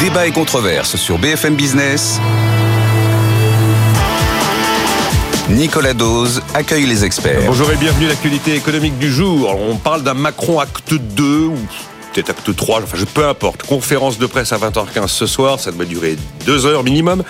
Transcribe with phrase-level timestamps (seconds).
[0.00, 2.20] Débat et controverse sur BFM Business.
[5.50, 7.42] Nicolas Dose accueille les experts.
[7.46, 9.56] Bonjour et bienvenue à l'actualité économique du jour.
[9.58, 11.50] On parle d'un Macron acte 2
[12.22, 13.62] peut-être acte 3, enfin je peu importe.
[13.62, 17.22] Conférence de presse à 20h15 ce soir, ça doit durer deux heures minimum.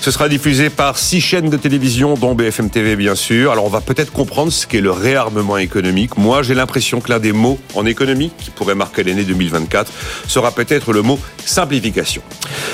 [0.00, 3.52] Ce sera diffusé par six chaînes de télévision, dont BFM TV bien sûr.
[3.52, 6.16] Alors on va peut-être comprendre ce qu'est le réarmement économique.
[6.16, 9.92] Moi j'ai l'impression que l'un des mots en économie qui pourrait marquer l'année 2024
[10.26, 12.22] sera peut-être le mot simplification.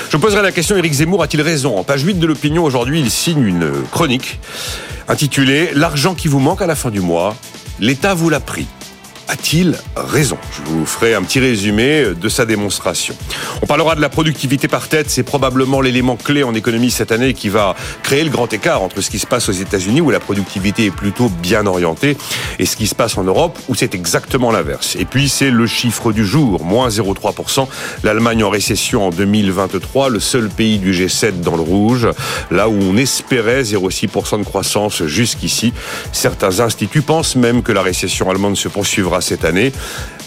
[0.09, 1.77] Je poserai la question, Éric Zemmour a-t-il raison?
[1.77, 4.39] En page 8 de l'opinion aujourd'hui, il signe une chronique
[5.09, 7.35] intitulée L'argent qui vous manque à la fin du mois,
[7.79, 8.67] l'État vous l'a pris
[9.27, 10.37] a-t-il raison?
[10.51, 13.15] Je vous ferai un petit résumé de sa démonstration.
[13.61, 17.33] On parlera de la productivité par tête, c'est probablement l'élément clé en économie cette année
[17.33, 20.19] qui va créer le grand écart entre ce qui se passe aux États-Unis où la
[20.19, 22.17] productivité est plutôt bien orientée
[22.59, 24.95] et ce qui se passe en Europe où c'est exactement l'inverse.
[24.99, 27.67] Et puis c'est le chiffre du jour, moins 0,3%.
[28.03, 32.07] L'Allemagne en récession en 2023, le seul pays du G7 dans le rouge,
[32.49, 35.73] là où on espérait 0,6% de croissance jusqu'ici.
[36.11, 39.73] Certains instituts pensent même que la récession allemande se poursuivra cette année.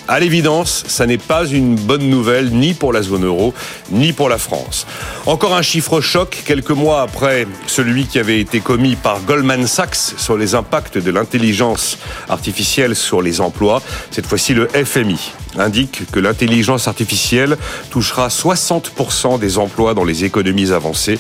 [0.07, 3.55] À l'évidence, ça n'est pas une bonne nouvelle ni pour la zone euro,
[3.91, 4.87] ni pour la France.
[5.25, 10.15] Encore un chiffre choc, quelques mois après celui qui avait été commis par Goldman Sachs
[10.19, 11.97] sur les impacts de l'intelligence
[12.29, 13.83] artificielle sur les emplois.
[14.11, 17.57] Cette fois-ci, le FMI indique que l'intelligence artificielle
[17.89, 21.19] touchera 60% des emplois dans les économies avancées,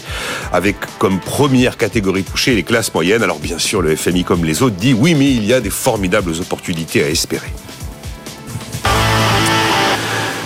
[0.52, 3.22] avec comme première catégorie touchée les classes moyennes.
[3.22, 5.70] Alors bien sûr, le FMI, comme les autres, dit oui, mais il y a des
[5.70, 7.50] formidables opportunités à espérer.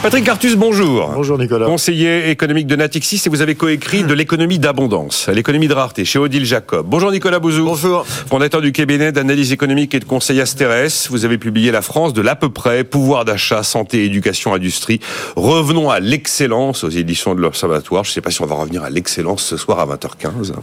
[0.08, 1.10] Patrick Cartus, bonjour.
[1.14, 1.66] Bonjour Nicolas.
[1.66, 6.18] Conseiller économique de Natixis et vous avez coécrit de l'économie d'abondance, l'économie de rareté chez
[6.18, 6.86] Odile Jacob.
[6.88, 7.66] Bonjour Nicolas Bouzou.
[7.66, 8.06] Bonjour.
[8.06, 11.08] Fondateur du cabinet d'analyse économique et de conseil Asterès.
[11.10, 14.98] Vous avez publié La France de l'à peu près, pouvoir d'achat, santé, éducation, industrie.
[15.36, 18.04] Revenons à l'excellence aux éditions de l'Observatoire.
[18.04, 20.54] Je ne sais pas si on va revenir à l'excellence ce soir à 20h15.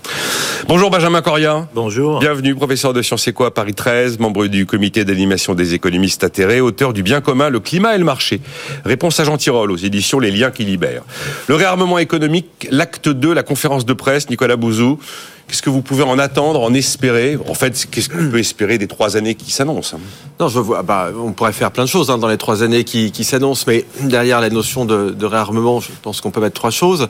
[0.67, 1.67] Bonjour Benjamin Coria.
[1.75, 2.19] Bonjour.
[2.19, 6.61] Bienvenue, professeur de sciences éco à Paris 13, membre du comité d'animation des économistes atterrés,
[6.61, 8.41] auteur du bien commun, le climat et le marché.
[8.85, 11.03] Réponse à Jean Tirole aux éditions Les Liens qui libèrent.
[11.47, 14.99] Le réarmement économique, l'acte 2, la conférence de presse, Nicolas Bouzou.
[15.47, 17.37] Qu'est-ce que vous pouvez en attendre, en espérer?
[17.47, 19.97] En fait, qu'est-ce qu'on peut espérer des trois années qui s'annoncent
[20.39, 20.81] Non, je vois.
[20.81, 23.85] Bah, on pourrait faire plein de choses hein, dans les trois années qui, s'annoncent, mais
[24.01, 27.07] derrière la notion de réarmement, je pense qu'on peut mettre trois choses.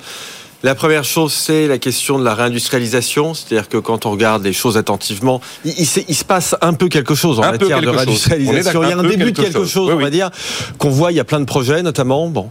[0.65, 4.51] La première chose, c'est la question de la réindustrialisation, c'est-à-dire que quand on regarde les
[4.51, 7.87] choses attentivement, il, il, il se passe un peu quelque chose en Un matière de
[7.87, 8.81] réindustrialisation.
[8.81, 9.69] Il y a un début de quelque chose.
[9.69, 10.31] chose, Oui, on va dire,
[10.79, 11.11] qu'on voit.
[11.11, 12.29] Il y a plein de projets, notamment.
[12.29, 12.49] Bon,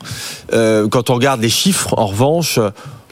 [0.53, 2.61] Euh, quand on regarde les chiffres, en revanche.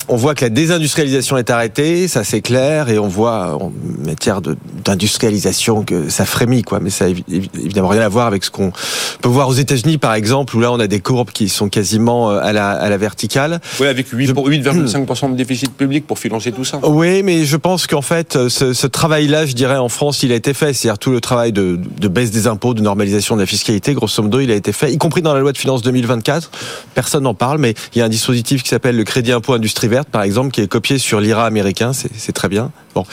[0.08, 3.72] On voit que la désindustrialisation est arrêtée, ça c'est clair, et on voit en
[4.04, 4.40] matière
[4.84, 6.80] d'industrialisation que ça frémit, quoi.
[6.80, 8.72] Mais ça a évi- évidemment rien à voir avec ce qu'on
[9.20, 12.30] peut voir aux États-Unis, par exemple, où là on a des courbes qui sont quasiment
[12.30, 13.60] euh, à la, à la verticale.
[13.80, 16.78] Oui, avec 8 pour- 8,5% de déficit public pour financer tout ça.
[16.82, 20.32] Oui, mais je pense qu'en fait, euh, ce, ce travail-là, je dirais, en France, il
[20.32, 20.72] a été fait.
[20.74, 24.22] C'est-à-dire tout le travail de, de baisse des impôts, de normalisation de la fiscalité, grosso
[24.22, 26.50] modo, il a été fait, y compris dans la loi de finances 2024.
[26.94, 29.88] Personne n'en parle, mais il y a un dispositif qui s'appelle le crédit impôt industrie
[30.10, 31.92] par exemple, qui est copié sur l'IRA américain.
[31.92, 32.70] C'est très bien.
[32.94, 33.06] Bon,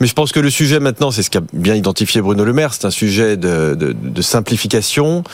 [0.00, 2.74] mais je pense que le sujet maintenant, c'est ce qu'a bien identifié Bruno Le Maire,
[2.74, 5.24] c'est un sujet de simplification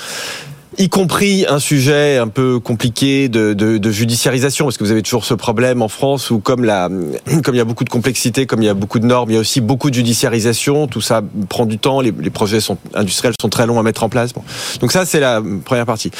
[0.78, 5.02] y compris un sujet un peu compliqué de, de, de judiciarisation, parce que vous avez
[5.02, 6.88] toujours ce problème en France où comme la,
[7.44, 9.34] comme il y a beaucoup de complexité, comme il y a beaucoup de normes, il
[9.34, 10.86] y a aussi beaucoup de judiciarisation.
[10.86, 12.00] Tout ça prend du temps.
[12.00, 14.32] Les, les projets sont industriels sont très longs à mettre en place.
[14.32, 14.42] Bon.
[14.80, 16.10] Donc ça, c'est la première partie.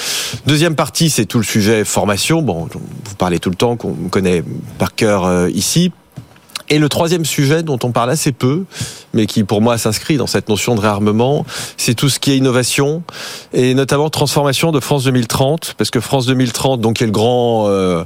[0.47, 2.43] Deuxième partie, c'est tout le sujet formation.
[2.43, 4.43] Bon, vous parlez tout le temps, qu'on connaît
[4.79, 5.93] par cœur euh, ici.
[6.73, 8.63] Et le troisième sujet dont on parle assez peu,
[9.13, 11.45] mais qui pour moi s'inscrit dans cette notion de réarmement,
[11.77, 13.03] c'est tout ce qui est innovation
[13.53, 18.05] et notamment transformation de France 2030, parce que France 2030, donc est le grand euh,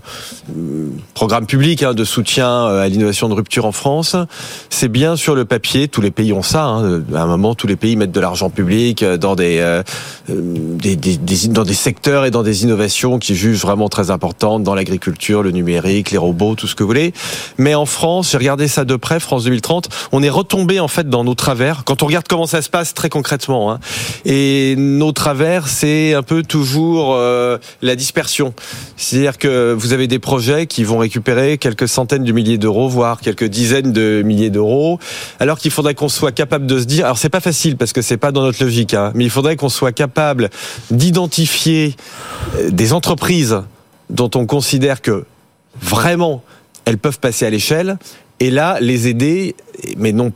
[1.12, 4.16] programme public hein, de soutien euh, à l'innovation de rupture en France,
[4.70, 6.64] c'est bien sur le papier, tous les pays ont ça.
[6.64, 9.82] Hein, à un moment, tous les pays mettent de l'argent public euh, dans des, euh,
[10.30, 10.34] euh,
[10.78, 14.62] des, des- des- dans des secteurs et dans des innovations qui jugent vraiment très importantes
[14.62, 17.12] dans l'agriculture, le numérique, les robots, tout ce que vous voulez.
[17.58, 21.08] Mais en France, j'ai regardé ça de près, France 2030, on est retombé en fait
[21.08, 21.84] dans nos travers.
[21.84, 23.80] Quand on regarde comment ça se passe très concrètement, hein.
[24.24, 28.54] et nos travers, c'est un peu toujours euh, la dispersion.
[28.96, 33.20] C'est-à-dire que vous avez des projets qui vont récupérer quelques centaines de milliers d'euros, voire
[33.20, 34.98] quelques dizaines de milliers d'euros,
[35.40, 37.04] alors qu'il faudrait qu'on soit capable de se dire.
[37.04, 39.56] Alors c'est pas facile parce que c'est pas dans notre logique, hein, mais il faudrait
[39.56, 40.50] qu'on soit capable
[40.90, 41.96] d'identifier
[42.56, 43.62] euh, des entreprises
[44.10, 45.24] dont on considère que
[45.80, 46.42] vraiment
[46.84, 47.98] elles peuvent passer à l'échelle
[48.44, 49.54] et là les aider,
[49.96, 50.30] mais non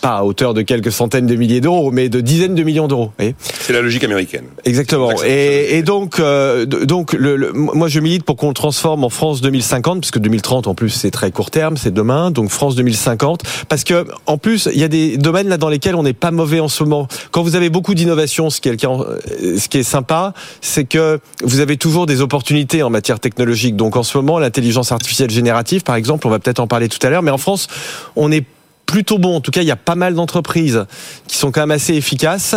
[0.00, 3.12] pas à hauteur de quelques centaines de milliers d'euros, mais de dizaines de millions d'euros.
[3.42, 4.44] C'est la logique américaine.
[4.64, 5.10] Exactement.
[5.24, 9.40] Et, et, donc, euh, donc, le, moi, je milite pour qu'on le transforme en France
[9.40, 12.30] 2050, puisque 2030, en plus, c'est très court terme, c'est demain.
[12.30, 15.94] Donc France 2050, parce que en plus, il y a des domaines là dans lesquels
[15.94, 17.08] on n'est pas mauvais en ce moment.
[17.30, 20.32] Quand vous avez beaucoup d'innovation, ce qui est le cas, euh, ce qui est sympa,
[20.60, 23.76] c'est que vous avez toujours des opportunités en matière technologique.
[23.76, 27.04] Donc en ce moment, l'intelligence artificielle générative, par exemple, on va peut-être en parler tout
[27.06, 27.68] à l'heure, mais en France,
[28.16, 28.44] on est
[28.88, 29.36] plutôt bon.
[29.36, 30.86] En tout cas, il y a pas mal d'entreprises
[31.28, 32.56] qui sont quand même assez efficaces.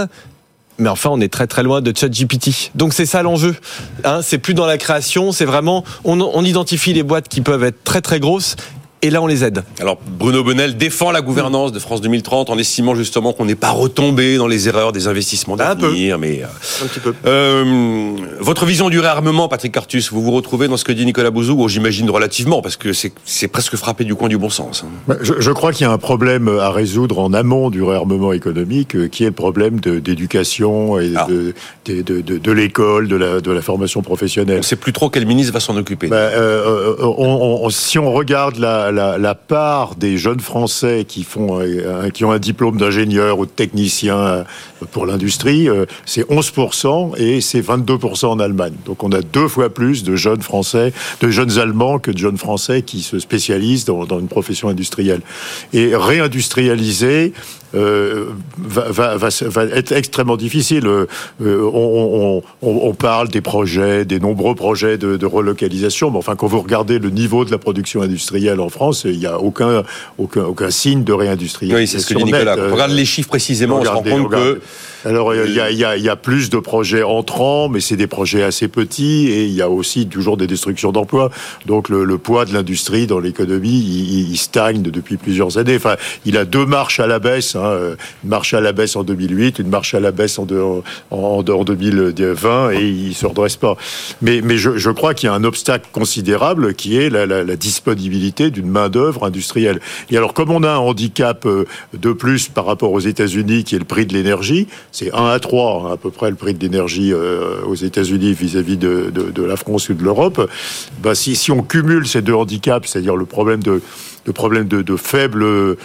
[0.79, 2.71] Mais enfin, on est très très loin de ChatGPT.
[2.73, 3.55] Donc c'est ça l'enjeu.
[4.03, 7.63] Hein, c'est plus dans la création, c'est vraiment on, on identifie les boîtes qui peuvent
[7.63, 8.55] être très très grosses
[9.01, 9.63] et là on les aide.
[9.79, 13.71] Alors Bruno Benel défend la gouvernance de France 2030 en estimant justement qu'on n'est pas
[13.71, 16.19] retombé dans les erreurs des investissements d'avenir.
[16.19, 17.13] Mais euh, un petit peu.
[17.25, 21.31] Euh, votre vision du réarmement, Patrick Cartus, vous vous retrouvez dans ce que dit Nicolas
[21.31, 24.83] Bouzou, j'imagine relativement, parce que c'est presque frappé du coin du bon sens.
[24.85, 24.89] Hein.
[25.07, 28.33] Bah, je, je, crois qu'il y a un problème à résoudre en amont du réarmement
[28.33, 31.27] économique, euh, qui est le problème d'éducation et ah.
[31.29, 31.53] de,
[31.85, 34.55] de, de, de l'école, de la, de la formation professionnelle.
[34.55, 36.07] On ne sait plus trop quel ministre va s'en occuper.
[36.07, 41.59] Bah, euh, on, on, si on regarde la la, part des jeunes Français qui font,
[41.61, 44.43] euh, qui ont un diplôme d'ingénieur ou de technicien euh,
[44.91, 48.73] pour l'industrie, euh, c'est 11% et c'est 22% en Allemagne.
[48.85, 52.37] Donc on a deux fois plus de jeunes Français, de jeunes Allemands que de jeunes
[52.37, 55.21] Français qui se spécialisent dans, une profession industrielle.
[55.73, 57.33] Et réindustrialiser,
[57.73, 60.85] euh, va, va, va, va, être extrêmement difficile.
[60.87, 61.07] Euh,
[62.61, 66.99] on, parle des projets, des nombreux projets de, de, relocalisation, mais enfin, quand vous regardez
[66.99, 69.83] le niveau de la production industrielle en France, il n'y a aucun,
[70.17, 71.77] aucun, aucun signe de réindustrialisation.
[71.77, 72.55] Oui, c'est ce que dit Nicolas.
[72.55, 74.61] Quand on regarde les chiffres précisément, on se rend compte que
[75.05, 78.07] alors il y a, y, a, y a, plus de projets entrants, mais c'est des
[78.07, 81.31] projets assez petits et il y a aussi toujours des destructions d'emplois.
[81.65, 85.75] Donc le, le, poids de l'industrie dans l'économie, il, il, stagne depuis plusieurs années.
[85.75, 85.95] Enfin,
[86.25, 89.59] il a deux marches à la baisse, hein, une marche à la baisse en 2008,
[89.59, 93.77] une marche à la baisse en, de, en, en 2020 et il se redresse pas.
[94.21, 97.43] Mais, mais je, je crois qu'il y a un obstacle considérable qui est la, la,
[97.43, 99.79] la disponibilité d'une main d'œuvre industrielle.
[100.09, 103.75] Et alors comme on a un handicap euh, de plus par rapport aux États-Unis, qui
[103.75, 106.53] est le prix de l'énergie, c'est 1 à 3 hein, à peu près le prix
[106.53, 110.49] de l'énergie euh, aux États-Unis vis-à-vis de, de, la France ou de l'Europe.
[111.01, 113.81] Bah, si, si, on cumule ces deux handicaps, c'est-à-dire le problème de,
[114.33, 115.75] problème de, de faible euh,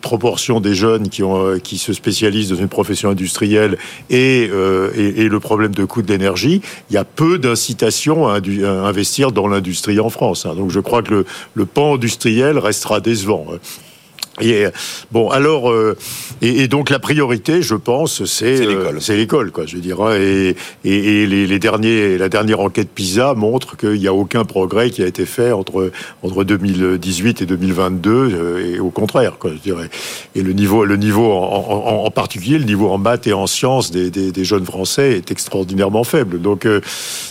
[0.00, 3.78] proportion des jeunes qui, ont, euh, qui se spécialisent dans une profession industrielle
[4.10, 6.60] et, et, le problème de coût de l'énergie,
[6.90, 8.40] il y a peu d'incitation à,
[8.86, 10.44] investir dans l'industrie en France.
[10.44, 10.54] Hein.
[10.54, 13.46] Donc je crois que le, le pan industriel restera décevant.
[14.40, 14.66] Et
[15.12, 15.96] bon, alors, euh,
[16.42, 18.96] et, et, donc la priorité, je pense, c'est l'école.
[18.96, 19.66] Euh, c'est l'école, quoi.
[19.66, 23.76] Je veux dire, hein, et, et, et les, les, derniers, la dernière enquête PISA montre
[23.76, 25.90] qu'il n'y a aucun progrès qui a été fait entre
[26.22, 29.50] entre 2018 et 2022, euh, et au contraire, quoi.
[29.52, 29.88] Je dirais.
[30.34, 33.46] Et le niveau, le niveau en, en, en, particulier, le niveau en maths et en
[33.46, 36.40] sciences des, des, des jeunes Français est extraordinairement faible.
[36.40, 36.80] Donc, euh,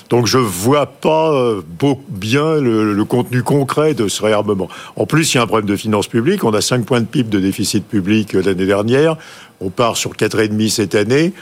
[0.10, 1.62] donc je vois pas euh,
[2.10, 4.68] bien le, le, contenu concret de ce réarmement.
[4.96, 6.44] En plus, il y a un problème de finances publiques.
[6.44, 9.18] On a 5 points de PIB de déficit public euh, l'année dernière.
[9.62, 11.34] On part sur 4,5 cette année.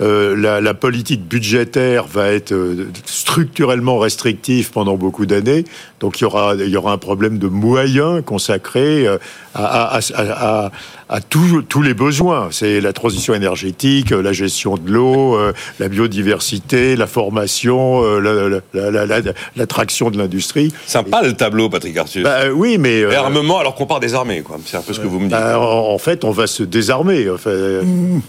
[0.00, 5.64] Euh, la, la, politique budgétaire va être euh, structurellement restrictive pendant beaucoup d'années.
[6.00, 9.16] Donc il y aura, il y aura un problème de moyens consacrés euh,
[9.54, 10.70] à, à, à,
[11.08, 12.48] à tous, tous les besoins.
[12.50, 15.38] C'est la transition énergétique, la gestion de l'eau,
[15.78, 20.74] la biodiversité, la formation, l'attraction la, la, de l'industrie.
[20.86, 22.24] Sympa le tableau, Patrick Arthur.
[22.24, 23.06] Bah, oui, mais...
[23.06, 24.58] Réarmement alors qu'on part des armées, quoi.
[24.66, 25.30] C'est un peu ce que vous me dites.
[25.30, 27.30] Bah, en, en, fait, on va se désarmer.
[27.30, 28.22] Enfin, Mmh.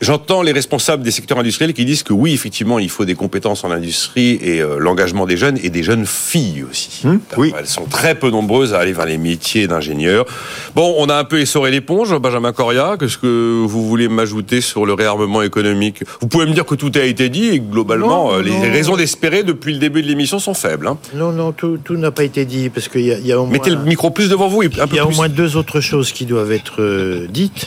[0.00, 3.64] J'entends les responsables des secteurs industriels qui disent que oui, effectivement, il faut des compétences
[3.64, 7.06] en industrie et euh, l'engagement des jeunes et des jeunes filles aussi.
[7.06, 7.54] Mmh, oui.
[7.58, 10.26] Elles sont très peu nombreuses à aller vers les métiers d'ingénieur.
[10.74, 12.96] Bon, on a un peu essoré l'éponge, Benjamin Coria.
[12.98, 16.02] Qu'est-ce que vous voulez m'ajouter sur le réarmement économique?
[16.20, 18.60] Vous pouvez me dire que tout a été dit et globalement, non, euh, les non.
[18.60, 20.88] raisons d'espérer depuis le début de l'émission sont faibles.
[20.88, 20.98] Hein.
[21.14, 23.52] Non, non, tout, tout n'a pas été dit parce qu'il y, y, a au moins.
[23.52, 24.62] Mettez le micro plus devant vous.
[24.64, 25.00] Il y a plus.
[25.00, 27.64] au moins deux autres choses qui doivent être euh, dites.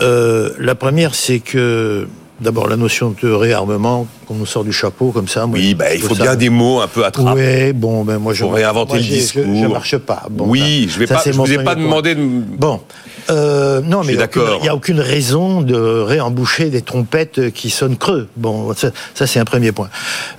[0.00, 2.06] Euh, la première, c'est que
[2.40, 5.46] D'abord, la notion de réarmement, qu'on nous sort du chapeau comme ça.
[5.46, 7.66] Moi, oui, bah, il faut bien des mots un peu attrapés.
[7.66, 8.44] Oui, bon, ben moi je.
[8.44, 9.42] Pour réinventer moi, le discours.
[9.44, 10.22] Je, je, marche pas.
[10.30, 11.20] Bon, oui, ben, je vais pas.
[11.26, 12.22] Je vous ai pas demandé de.
[12.22, 12.80] Bon,
[13.30, 18.28] euh, non, mais il n'y a, aucune raison de réemboucher des trompettes qui sonnent creux.
[18.36, 19.90] Bon, ça, ça c'est un premier point.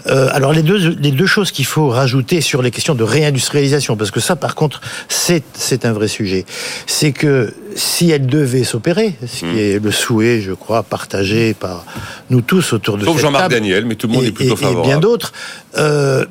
[0.07, 3.95] Euh, alors les deux, les deux choses qu'il faut rajouter sur les questions de réindustrialisation,
[3.95, 6.45] parce que ça, par contre, c'est c'est un vrai sujet.
[6.87, 9.57] C'est que si elle devait s'opérer, ce qui mmh.
[9.57, 11.85] est le souhait, je crois, partagé par
[12.29, 14.55] nous tous autour de Sauf cette Jean-Marc Daniel, mais tout le monde et, est plutôt
[14.55, 14.87] favorable.
[14.87, 15.31] Et bien d'autres.
[15.77, 16.25] Euh,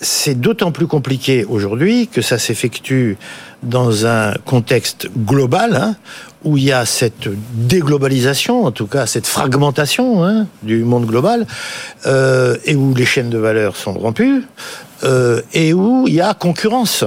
[0.00, 3.18] c'est d'autant plus compliqué aujourd'hui que ça s'effectue
[3.62, 5.96] dans un contexte global hein,
[6.44, 11.46] où il y a cette déglobalisation, en tout cas cette fragmentation hein, du monde global,
[12.06, 14.42] euh, et où les chaînes de valeur sont rompues,
[15.04, 17.04] euh, et où il y a concurrence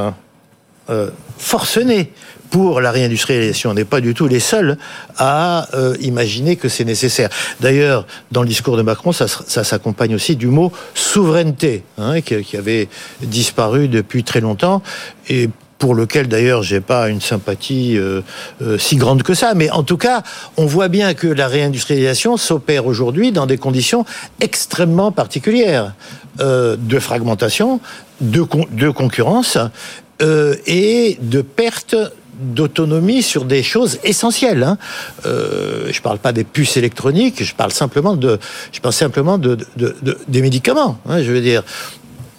[0.89, 2.11] euh, forcenée
[2.53, 3.71] pour la réindustrialisation.
[3.71, 4.77] On n'est pas du tout les seuls
[5.17, 7.29] à euh, imaginer que c'est nécessaire.
[7.61, 12.55] D'ailleurs, dans le discours de Macron, ça, s'accompagne aussi du mot souveraineté, hein, qui, qui,
[12.55, 12.89] avait
[13.23, 14.83] disparu depuis très longtemps.
[15.29, 18.21] Et pour lequel d'ailleurs j'ai pas une sympathie euh,
[18.61, 19.55] euh, si grande que ça.
[19.55, 20.21] Mais en tout cas,
[20.55, 24.05] on voit bien que la réindustrialisation s'opère aujourd'hui dans des conditions
[24.41, 25.95] extrêmement particulières
[26.39, 27.79] euh, de fragmentation,
[28.21, 29.57] de, de concurrence
[30.21, 31.95] euh, et de perte
[32.39, 34.63] d'autonomie sur des choses essentielles.
[34.63, 34.77] Hein.
[35.25, 38.39] Euh, je parle pas des puces électroniques, je parle simplement de,
[38.71, 39.57] je simplement de
[40.27, 40.99] des médicaments.
[41.07, 41.63] Hein, je veux dire,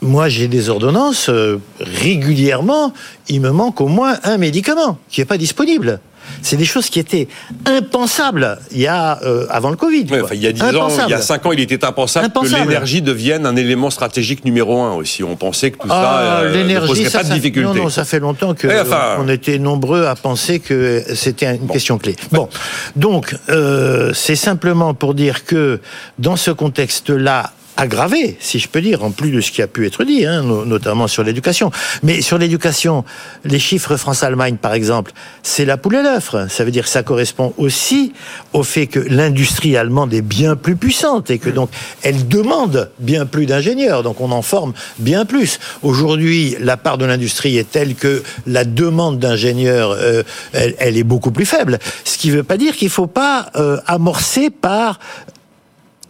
[0.00, 2.92] moi j'ai des ordonnances, euh, régulièrement,
[3.28, 6.00] il me manque au moins un médicament qui n'est pas disponible.
[6.44, 7.26] C'est des choses qui étaient
[7.64, 10.06] impensables il y a euh, avant le Covid.
[10.32, 13.00] il y a 10 ans, il y a 5 ans, il était impensable, que l'énergie
[13.00, 15.24] devienne un élément stratégique numéro un aussi.
[15.24, 17.78] On pensait que tout ça ah, euh, ne poserait pas de difficulté.
[17.78, 21.66] Non, non, ça fait longtemps que enfin, on était nombreux à penser que c'était une
[21.66, 22.14] question clé.
[22.30, 22.50] Bon,
[22.94, 25.80] donc euh, c'est simplement pour dire que
[26.18, 29.86] dans ce contexte-là, aggravé, si je peux dire, en plus de ce qui a pu
[29.86, 31.72] être dit, hein, notamment sur l'éducation.
[32.02, 33.04] Mais sur l'éducation,
[33.44, 35.12] les chiffres France-Allemagne, par exemple,
[35.42, 36.36] c'est la poule et l'œuf.
[36.48, 38.12] Ça veut dire que ça correspond aussi
[38.52, 41.70] au fait que l'industrie allemande est bien plus puissante et que donc
[42.02, 44.02] elle demande bien plus d'ingénieurs.
[44.02, 45.58] Donc on en forme bien plus.
[45.82, 51.32] Aujourd'hui, la part de l'industrie est telle que la demande d'ingénieurs, euh, elle, est beaucoup
[51.32, 51.78] plus faible.
[52.04, 55.00] Ce qui ne veut pas dire qu'il ne faut pas euh, amorcer par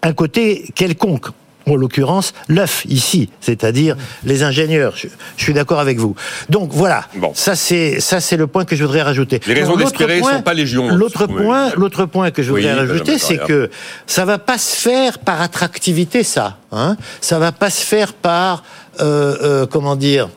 [0.03, 1.29] un côté quelconque
[1.67, 4.95] en l'occurrence l'œuf ici, c'est-à-dire les ingénieurs.
[4.97, 6.15] Je, suis d'accord avec vous.
[6.49, 7.33] Donc voilà, bon.
[7.35, 9.41] ça c'est ça c'est le point que je voudrais rajouter.
[9.47, 10.89] Les raisons d'espérer sont pas légion.
[10.89, 13.71] L'autre point, l'autre point que je voudrais rajouter, c'est que
[14.07, 16.59] ça va pas se faire par attractivité, ça.
[16.73, 18.65] Hein ça va pas se faire par
[19.01, 20.29] euh, euh, comment dire.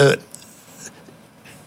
[0.00, 0.14] Euh,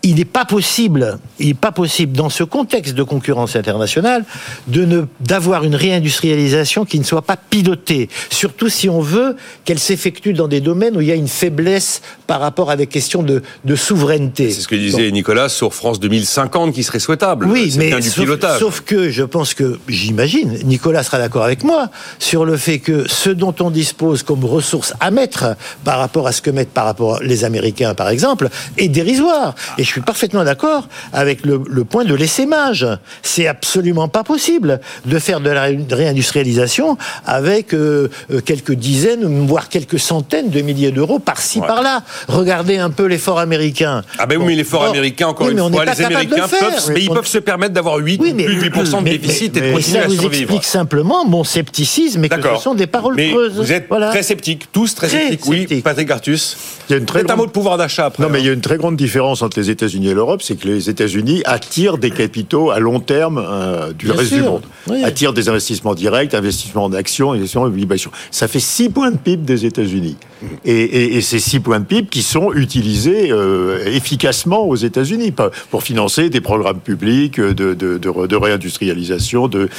[0.03, 4.25] il n'est pas possible, il n'est pas possible dans ce contexte de concurrence internationale
[4.67, 9.79] de ne d'avoir une réindustrialisation qui ne soit pas pilotée, surtout si on veut qu'elle
[9.79, 13.23] s'effectue dans des domaines où il y a une faiblesse par rapport à des questions
[13.23, 14.51] de, de souveraineté.
[14.51, 17.45] C'est ce que disait Nicolas sur France 2050 qui serait souhaitable.
[17.47, 18.29] Oui, mais du sauf,
[18.59, 21.89] sauf, que je pense que j'imagine Nicolas sera d'accord avec moi
[22.19, 26.31] sur le fait que ce dont on dispose comme ressources à mettre par rapport à
[26.31, 29.55] ce que mettent par rapport les Américains par exemple est dérisoire.
[29.77, 32.87] Et je suis parfaitement d'accord avec le, le, point de l'essaimage.
[33.21, 39.69] C'est absolument pas possible de faire de la réindustrialisation avec euh, euh, quelques dizaines, voire
[39.69, 41.67] quelques centaines de milliers d'euros par-ci ouais.
[41.67, 42.03] par-là.
[42.27, 44.03] Regardez un peu l'effort américain.
[44.17, 47.09] Ah ben oui, mais l'effort américain, encore oui, une fois, les Américains peuvent, mais ils
[47.09, 49.75] peuvent se permettre d'avoir 8 oui, mais, plus de 8% de déficit mais, et de
[49.75, 50.21] continuer à survivre.
[50.21, 53.55] Ça vous explique simplement mon scepticisme et que ce sont des paroles mais creuses.
[53.55, 54.09] Vous êtes voilà.
[54.09, 55.45] très sceptiques, tous très, très sceptiques.
[55.47, 55.83] Oui, sceptique.
[55.83, 56.57] Patrick Artus.
[56.89, 57.31] Il y a une très grande...
[57.31, 58.23] un mot de pouvoir d'achat après.
[58.23, 60.55] Non, mais il y a une très grande différence entre les États-Unis et l'Europe, c'est
[60.55, 64.37] que les États-Unis attirent des capitaux à long terme euh, du Bien reste sûr.
[64.37, 64.61] du monde.
[64.87, 65.03] Oui.
[65.03, 68.11] Attirent des investissements directs, investissements en actions, investissements en obligations.
[68.29, 70.17] Ça fait 6 points de PIB des États-Unis.
[70.65, 75.33] Et, et, et, ces 6 points de PIB qui sont utilisés euh, efficacement aux États-Unis
[75.69, 79.69] pour financer des programmes publics de, de, de, de réindustrialisation, de,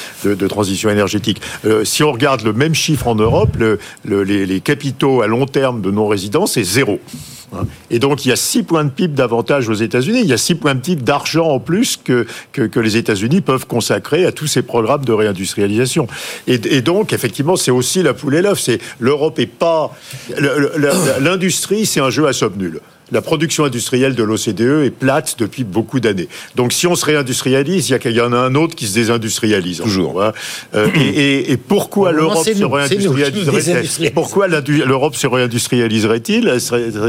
[0.49, 1.41] transition énergétique.
[1.65, 5.27] Euh, si on regarde le même chiffre en Europe, le, le, les, les capitaux à
[5.27, 7.01] long terme de non-résidents, c'est zéro.
[7.91, 10.21] Et donc, il y a 6 points de PIB d'avantage aux États-Unis.
[10.23, 13.41] Il y a 6 points de PIB d'argent en plus que, que, que, les États-Unis
[13.41, 16.07] peuvent consacrer à tous ces programmes de réindustrialisation.
[16.47, 18.61] Et, et donc, effectivement, c'est aussi la poule et l'œuf.
[18.61, 19.95] C'est l'Europe est pas
[21.21, 22.81] l'industrie, c'est un jeu à somme nulle
[23.13, 26.29] la production industrielle de l'OCDE est plate depuis beaucoup d'années.
[26.57, 29.81] Donc si on se réindustrialise, il y, en a un autre qui se désindustrialise.
[29.83, 30.23] Toujours.
[30.23, 30.33] Hein.
[30.75, 36.59] Euh, et, et, et, pourquoi l'Europe se réindustrialiserait Pourquoi l'Europe se réindustrialiserait-il?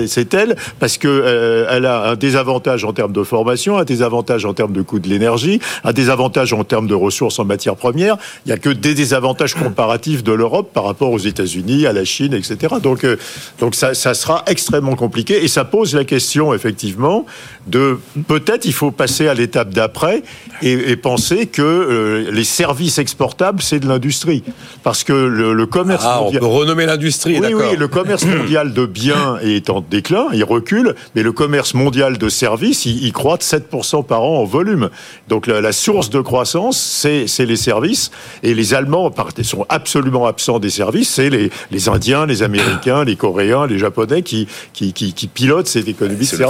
[0.08, 0.56] C'est-elle?
[0.80, 4.74] Parce que euh, elle a un désavantage en termes de formation, un désavantage en termes
[4.74, 8.18] de coût de l'énergie, un désavantage en termes de ressources en matières premières.
[8.46, 12.04] Il n'y a que des désavantages comparatifs de l'Europe par rapport aux États-Unis, à la
[12.04, 12.76] Chine, etc.
[12.82, 13.18] Donc, euh,
[13.60, 17.26] donc ça, ça sera extrêmement compliqué et ça pose pose la question, effectivement,
[17.68, 20.24] de peut-être il faut passer à l'étape d'après
[20.62, 24.44] et, penser que euh, les services exportables, c'est de l'industrie.
[24.84, 26.44] Parce que le, commerce ah, mondial...
[26.44, 30.44] on peut renommer l'industrie, oui, oui, le commerce mondial de biens est en déclin, il
[30.44, 34.90] recule, mais le commerce mondial de services, il, croît de 7% par an en volume.
[35.28, 38.12] Donc la, source de croissance, c'est les services.
[38.44, 39.12] Et les Allemands
[39.44, 41.10] sont absolument absents des services.
[41.10, 45.68] C'est les, les, Indiens, les Américains, les Coréens, les Japonais qui, qui, qui, pilotent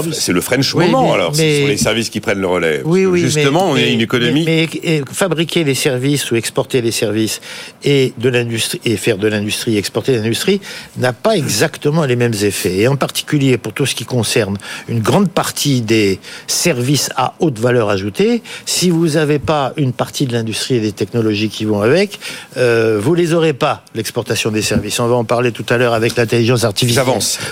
[0.04, 0.14] de.
[0.14, 1.36] C'est le French moment, alors.
[1.36, 2.82] Ce sont les services qui prennent le relais.
[2.86, 4.46] Oui, oui, Justement, on est une économie.
[4.46, 4.68] Mais,
[5.12, 7.42] fabriquer les services ou exporter les services
[7.84, 10.62] et de l'industrie et faire de l'industrie, exporter l'industrie,
[10.98, 12.78] n'a pas exactement les mêmes effets.
[12.80, 17.60] Et en particulier pour tout ce qui concerne une grande partie des services à haute
[17.60, 21.82] valeur ajoutée, si vous n'avez pas une partie de l'industrie et des technologies qui vont
[21.82, 22.20] avec,
[22.58, 25.00] euh, vous les aurez pas, l'exportation des services.
[25.00, 27.06] On va en parler tout à l'heure avec l'intelligence artificielle.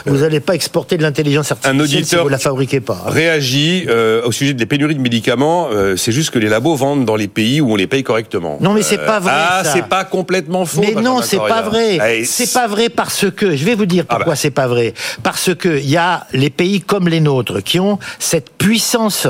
[0.06, 3.04] Vous n'allez pas exporter de l'intelligence artificielle Un auditeur si vous la fabriquez pas.
[3.06, 5.70] Réagit euh, au sujet des pénuries de médicaments.
[5.72, 8.58] Euh, c'est juste que les labos vendent dans les pays où on les paye correctement.
[8.62, 9.32] Non, mais c'est pas vrai.
[9.34, 10.82] Ah, c'est pas complètement faux.
[10.82, 12.24] Mais non, c'est pas vrai.
[12.26, 14.38] C'est pas vrai parce que je vais vous dire ah pourquoi bah.
[14.38, 14.94] c'est pas vrai.
[15.24, 19.28] Parce que il y a les pays comme les nôtres qui ont cette puissance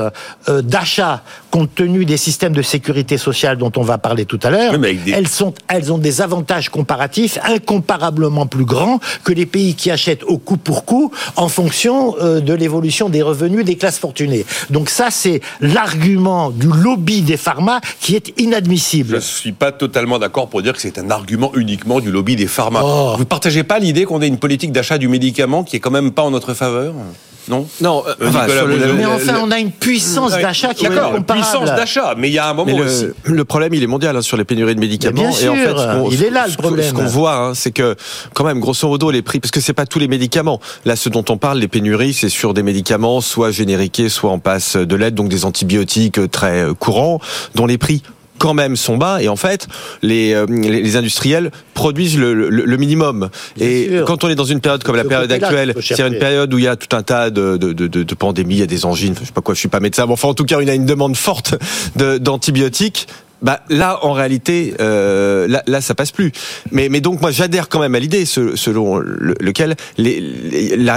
[0.48, 1.22] euh, d'achat
[1.52, 4.74] compte tenu des systèmes de sécurité sociale dont on va parler tout à l'heure,
[5.12, 10.24] elles, sont, elles ont des avantages comparatifs incomparablement plus grands que les pays qui achètent
[10.24, 14.46] au coup pour coup en fonction euh, de l'évolution des revenus des classes fortunées.
[14.70, 19.10] Donc ça, c'est l'argument du lobby des pharma qui est inadmissible.
[19.10, 22.34] Je ne suis pas totalement d'accord pour dire que c'est un argument uniquement du lobby
[22.34, 22.80] des pharma.
[22.82, 23.12] Oh.
[23.16, 25.90] Vous ne partagez pas l'idée qu'on ait une politique d'achat du médicament qui est quand
[25.90, 26.94] même pas en notre faveur?
[27.48, 31.24] Non Non, euh, mais enfin, on a une puissance d'achat qui est comparable.
[31.24, 33.06] puissance d'achat, mais il y a un moment le, aussi.
[33.24, 35.22] Le problème, il est mondial hein, sur les pénuries de médicaments.
[35.22, 35.74] et en fait,
[36.12, 36.88] il est là le problème.
[36.88, 37.96] Ce qu'on voit, hein, c'est que
[38.34, 40.60] quand même, grosso modo, les prix, parce que c'est pas tous les médicaments.
[40.84, 44.38] Là, ce dont on parle, les pénuries, c'est sur des médicaments soit génériqués, soit en
[44.38, 47.20] passe de l'aide, donc des antibiotiques très courants,
[47.54, 48.02] dont les prix
[48.38, 49.68] quand même sont bas et en fait
[50.02, 53.28] les, euh, les industriels produisent le, le, minimum.
[53.60, 56.58] Et quand on est dans une période comme la période actuelle c'est une période où
[56.58, 58.84] il y a tout un tas de, de, de, de pandémies il y a des
[58.84, 60.68] angines je sais pas quoi je suis pas médecin mais enfin en tout cas il
[60.68, 61.54] y a une demande forte
[61.96, 63.06] d'antibiotiques
[63.42, 66.32] bah là en réalité euh, là, là ça passe plus.
[66.70, 70.22] Mais mais donc moi j'adhère quand même à l'idée selon lequel les,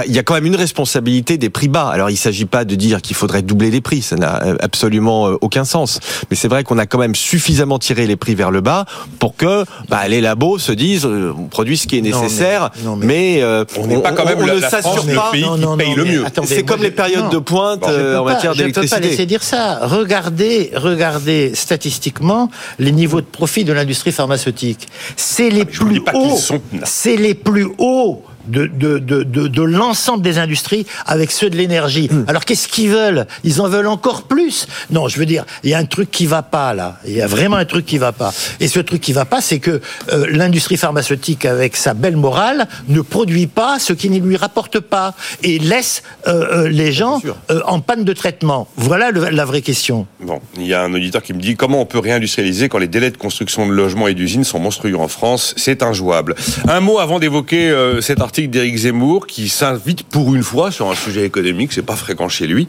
[0.06, 1.88] il y a quand même une responsabilité des prix bas.
[1.88, 5.38] Alors il s'agit pas de dire qu'il faudrait doubler les prix, ça n'a absolument euh,
[5.40, 6.00] aucun sens.
[6.30, 8.84] Mais c'est vrai qu'on a quand même suffisamment tiré les prix vers le bas
[9.18, 13.42] pour que bah, les labos se disent euh, on produit ce qui est nécessaire, mais,
[13.42, 16.24] euh, on n'est pas quand même on, ne s'assure pas pays qui paye le mieux.
[16.44, 18.96] C'est comme les périodes de pointe en matière d'électricité.
[18.96, 19.80] Je peux pas laisser dire ça.
[19.82, 22.35] Regardez regardez statistiquement
[22.78, 24.88] les niveaux de profit de l'industrie pharmaceutique.
[25.16, 26.38] C'est les, plus hauts.
[26.84, 32.08] C'est les plus hauts de, de, de, de, l'ensemble des industries avec ceux de l'énergie.
[32.10, 32.24] Hmm.
[32.28, 33.26] Alors qu'est-ce qu'ils veulent?
[33.44, 36.26] Ils en veulent encore plus Non, je veux dire, il y a un truc qui
[36.26, 36.98] va pas là.
[37.06, 38.32] Il y a vraiment un truc qui va pas.
[38.60, 39.80] Et ce truc qui va pas, c'est que
[40.12, 44.80] euh, l'industrie pharmaceutique, avec sa belle morale, ne produit pas ce qui ne lui rapporte
[44.80, 47.20] pas et laisse euh, euh, les gens
[47.64, 48.68] en panne de traitement.
[48.76, 50.06] Voilà la vraie question.
[50.20, 52.88] Bon, il y a un auditeur qui me dit comment on peut réindustrialiser quand les
[52.88, 55.54] délais de construction de logements et d'usines sont monstrueux en France?
[55.56, 56.34] C'est injouable.
[56.68, 60.94] Un mot avant d'évoquer cet article d'Éric Zemmour qui s'invite pour une fois sur un
[60.94, 62.68] sujet économique, c'est pas fréquent chez lui.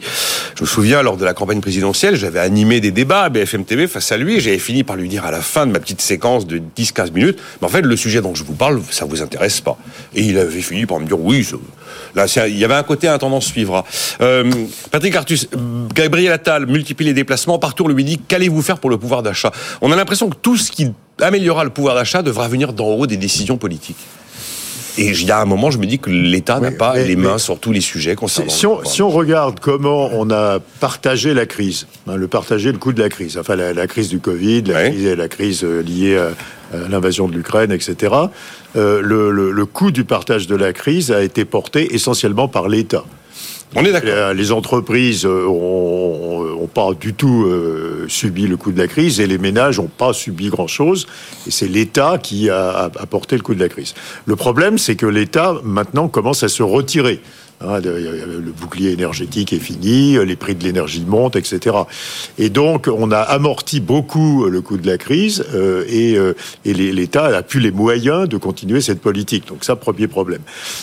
[0.56, 3.86] Je me souviens lors de la campagne présidentielle, j'avais animé des débats à BFM TV
[3.86, 6.00] face à lui et j'avais fini par lui dire à la fin de ma petite
[6.00, 9.20] séquence de 10-15 minutes, mais en fait le sujet dont je vous parle, ça vous
[9.20, 9.76] intéresse pas.
[10.14, 11.46] Et il avait fini par me dire oui,
[12.14, 13.84] là il y avait un côté un tendance suivra.
[14.22, 14.50] Euh,
[14.90, 15.48] Patrick Artus,
[15.94, 19.52] Gabriel Attal multiplie les déplacements, partout lui dit qu'allez-vous faire pour le pouvoir d'achat?
[19.82, 23.06] On a l'impression que tout ce qui améliorera le pouvoir d'achat devra venir d'en haut
[23.06, 23.98] des décisions politiques.
[24.98, 27.38] Et il y a un moment, je me dis que l'État n'a pas les mains
[27.38, 28.50] sur tous les sujets concernant.
[28.50, 32.78] Si, on, si, on, regarde comment on a partagé la crise, hein, le partager le
[32.78, 36.16] coût de la crise, enfin la, crise du Covid, la, crise, la crise euh, liée
[36.16, 36.30] à,
[36.90, 38.12] l'invasion de l'Ukraine, etc.
[38.76, 42.68] Euh, le, le, le coût du partage de la crise a été porté essentiellement par
[42.68, 43.04] l'État.
[43.76, 44.32] On est d'accord.
[44.34, 49.26] Les entreprises ont, euh, pas du tout euh, subi le coût de la crise et
[49.26, 51.06] les ménages n'ont pas subi grand-chose.
[51.46, 53.94] Et c'est l'État qui a, a, porté le coût de la crise.
[54.26, 57.20] Le problème, c'est que l'État maintenant commence à se retirer.
[57.60, 61.76] Hein, le bouclier énergétique est fini, les prix de l'énergie montent, etc.
[62.38, 66.72] Et donc, on a amorti beaucoup le coût de la crise euh, et, euh, et
[66.72, 69.48] l'État a plus les moyens de continuer cette politique.
[69.48, 70.40] Donc ça, premier problème.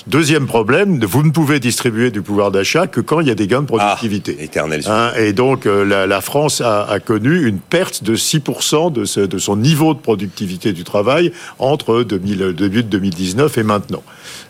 [0.08, 3.48] Deuxième problème, vous ne pouvez distribuer du pouvoir d'achat que quand il y a des
[3.48, 4.36] gains de productivité.
[4.40, 4.82] Ah, éternel.
[4.88, 9.06] Hein, et donc, euh, la, la France a, a, connu une perte de 6% de,
[9.06, 14.04] ce, de son niveau de productivité du travail entre 2000, début de 2019 et maintenant.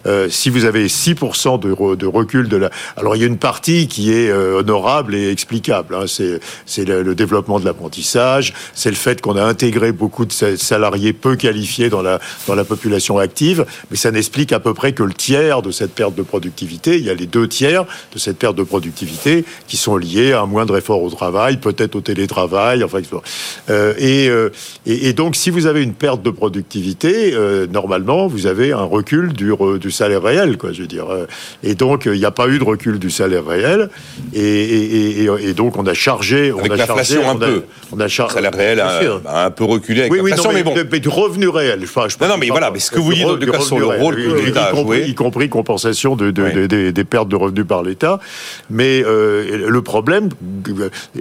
[0.05, 2.69] Euh, si vous avez 6% de, de recul de la.
[2.97, 5.95] Alors il y a une partie qui est honorable et explicable.
[5.95, 6.05] Hein.
[6.07, 11.13] C'est c'est le, développement de l'apprentissage, c'est le fait qu'on a intégré beaucoup de salariés
[11.13, 15.03] peu qualifiés dans la dans la population active, mais ça n'explique à peu près que
[15.03, 16.97] le tiers de cette perte de productivité.
[16.97, 20.41] Il y a les deux tiers de cette perte de productivité qui sont liés à
[20.41, 22.99] un moindre effort au travail, peut-être au télétravail, enfin.
[23.69, 24.49] Euh, et, euh,
[24.85, 28.83] et, et, donc, si vous avez une perte de productivité, euh, normalement, vous avez un
[28.83, 31.07] recul du, du salaire réel, quoi, je veux dire.
[31.63, 33.89] Et donc, il n'y a pas eu de recul du salaire réel,
[34.33, 37.63] et, et donc on a chargé, on a chargé, un peu.
[37.91, 40.73] On a chargé, le salaire réel a, un peu reculé avec oui, oui, mais, bon.
[40.91, 41.79] Mais du revenu réel.
[41.83, 43.85] Enfin, je non, non, mais voilà, mais ce que vous dites tout cas sur le
[43.85, 47.83] rôle que l'État a joué, y compris compensation de, de, des, pertes de revenus par
[47.83, 48.19] l'État.
[48.69, 50.29] Mais euh, le problème,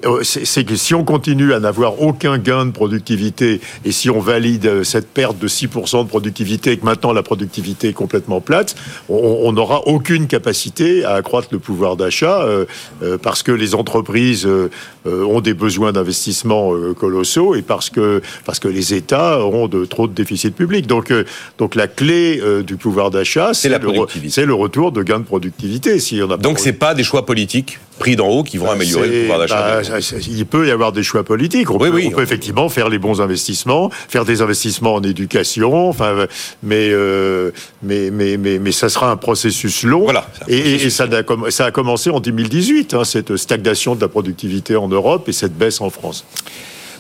[0.05, 4.21] euh, c'est que si on continue à n'avoir aucun gain de productivité et si on
[4.21, 8.75] valide cette perte de 6% de productivité et que maintenant la productivité est complètement plate,
[9.09, 12.67] on n'aura aucune capacité à accroître le pouvoir d'achat euh,
[13.23, 14.49] parce que les entreprises
[15.07, 20.07] ont des besoins d'investissement colossaux et parce que, parce que les États auront de, trop
[20.07, 20.87] de déficits publics.
[20.87, 21.13] Donc,
[21.59, 25.99] donc la clé du pouvoir d'achat, c'est le, le, retour de gains de productivité.
[25.99, 28.73] Si on a donc c'est pas des choix politiques pris d'en haut qui vont bah,
[28.73, 29.83] améliorer le pouvoir d'achat.
[29.83, 31.71] Bah, il peut y avoir des choix politiques.
[31.71, 36.27] On, peut, on peut, effectivement faire les bons investissements, faire des investissements en éducation, enfin,
[36.63, 37.51] mais, euh,
[37.83, 40.05] mais, mais, mais, mais, ça sera un processus long.
[40.05, 44.77] Voilà, et, ça, a, ça a commencé en 2018, hein, cette stagnation de la productivité
[44.77, 46.25] en Europe et cette baisse en France.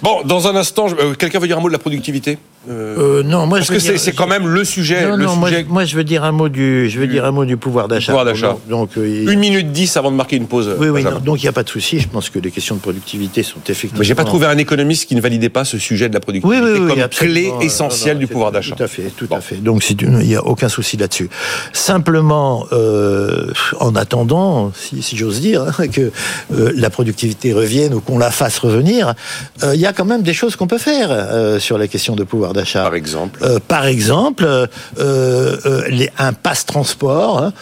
[0.02, 2.38] Bon, dans un instant, euh, quelqu'un veut dire un mot de la productivité?
[2.68, 5.06] Euh, non, moi parce que c'est quand même le sujet.
[5.06, 5.66] Non, le non, sujet...
[5.68, 8.12] Moi, je veux dire un mot du, je veux dire un mot du pouvoir d'achat.
[8.12, 8.56] Pouvoir d'achat.
[8.68, 10.74] Donc euh, une minute dix avant de marquer une pause.
[10.78, 11.04] Oui, oui.
[11.24, 12.00] donc il n'y a pas de souci.
[12.00, 13.98] Je pense que les questions de productivité sont effectivement.
[13.98, 16.62] Mais j'ai pas trouvé un économiste qui ne validait pas ce sujet de la productivité
[16.62, 18.74] oui, oui, comme clé essentielle du pouvoir d'achat.
[18.74, 19.56] Tout à fait, tout à fait.
[19.56, 21.28] Donc il n'y a aucun souci là-dessus.
[21.72, 26.10] Simplement, euh, en attendant, si, si j'ose dire, hein, que
[26.52, 29.14] euh, la productivité revienne ou qu'on la fasse revenir,
[29.62, 32.53] il y a quand même des choses qu'on peut faire sur la question de pouvoir
[32.54, 32.84] d'achat.
[32.84, 33.40] Par exemple.
[33.42, 34.66] Euh, par exemple, euh,
[34.98, 37.38] euh, les, un passe transport.
[37.38, 37.52] Hein,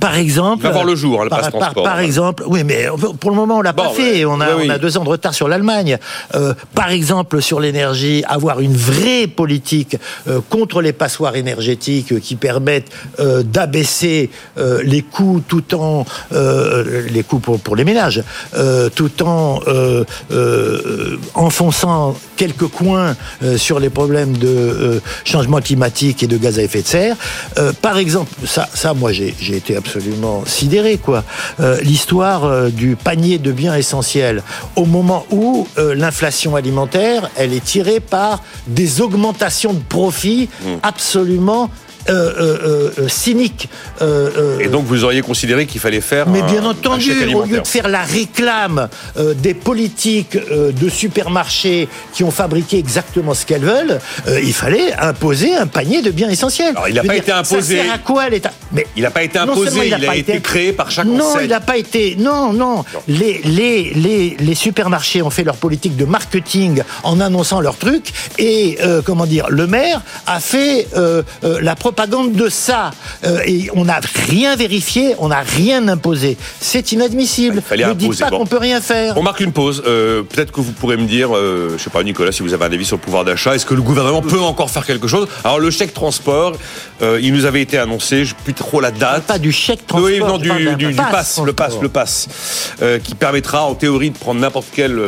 [0.00, 0.62] par exemple.
[0.62, 1.84] Va voir le jour, le par, passe transport.
[1.84, 2.86] Par, exemple, oui, mais
[3.20, 4.24] pour le moment, on l'a pas fait.
[4.24, 5.98] on, a, on a deux ans de retard sur l'Allemagne.
[6.74, 9.96] par exemple, sur l'énergie, avoir une vraie politique
[10.48, 17.76] contre les passoires énergétiques qui permettent d'abaisser les coûts tout en les coûts pour, pour
[17.76, 18.22] les ménages,
[18.94, 19.60] tout en
[21.34, 23.16] enfonçant quelques coins
[23.56, 27.16] sur les problèmes de euh, changement climatique et de gaz à effet de serre.
[27.56, 31.24] Euh, par exemple, ça, ça moi j'ai été absolument sidéré, quoi.
[31.60, 34.42] Euh, l'histoire du panier de biens essentiels,
[34.76, 40.68] au moment où l'inflation alimentaire, elle est tirée par des augmentations de profits mmh.
[40.82, 41.70] absolument
[42.08, 43.68] euh, euh, euh, cynique.
[44.60, 46.28] et donc vous auriez considéré qu'il fallait faire.
[46.28, 52.30] Mais bien entendu, au lieu de faire la réclame des politiques de supermarchés qui ont
[52.30, 56.74] fabriqué exactement ce qu'elles veulent, il fallait imposer un panier de biens essentiels.
[56.76, 57.78] Alors il n'a pas été imposé.
[57.78, 58.52] Ça sert à quoi l'État?
[58.72, 59.86] Mais il n'a pas été imposé.
[59.86, 62.16] Il, a, été, créé par chaque Non, il n'a pas été.
[62.18, 62.84] Non, non.
[63.08, 68.12] Les, les, les, les, supermarchés ont fait leur politique de marketing en annonçant leurs trucs
[68.38, 70.86] et comment dire, le maire a fait
[71.42, 72.90] la propagande propagande de ça.
[73.24, 76.36] Euh, et on n'a rien vérifié, on n'a rien imposé.
[76.60, 77.62] C'est inadmissible.
[77.70, 79.16] ne dites pas qu'on peut rien faire.
[79.16, 79.82] On marque une pause.
[79.86, 82.66] Euh, peut-être que vous pourrez me dire, euh, je sais pas Nicolas, si vous avez
[82.66, 85.26] un avis sur le pouvoir d'achat, est-ce que le gouvernement peut encore faire quelque chose?
[85.42, 86.52] Alors le chèque transport,
[87.00, 89.24] il nous avait été annoncé, je ne sais plus trop la date.
[89.24, 90.10] Pas du chèque transport.
[90.10, 92.28] Oui, non, du, du, pass, le pass, le pass,
[93.02, 95.00] qui permettra en théorie de prendre n'importe quel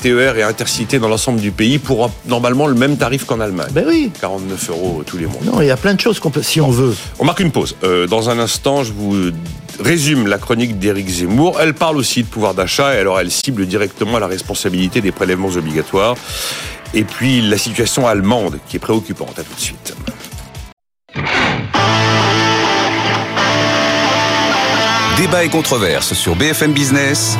[0.00, 3.70] TER et intercité dans l'ensemble du pays pour normalement le même tarif qu'en Allemagne.
[3.70, 4.10] Ben oui.
[4.20, 5.40] 49 euros tous les mois.
[5.44, 6.94] Non, il y a plein de choses qu'on si on veut.
[7.18, 7.76] On marque une pause.
[7.84, 9.32] Euh, dans un instant, je vous
[9.80, 11.58] résume la chronique d'Éric Zemmour.
[11.60, 15.48] Elle parle aussi de pouvoir d'achat et alors elle cible directement la responsabilité des prélèvements
[15.48, 16.16] obligatoires.
[16.94, 19.38] Et puis la situation allemande qui est préoccupante.
[19.38, 19.94] À tout de suite.
[25.16, 27.36] Débat et controverse sur BFM Business.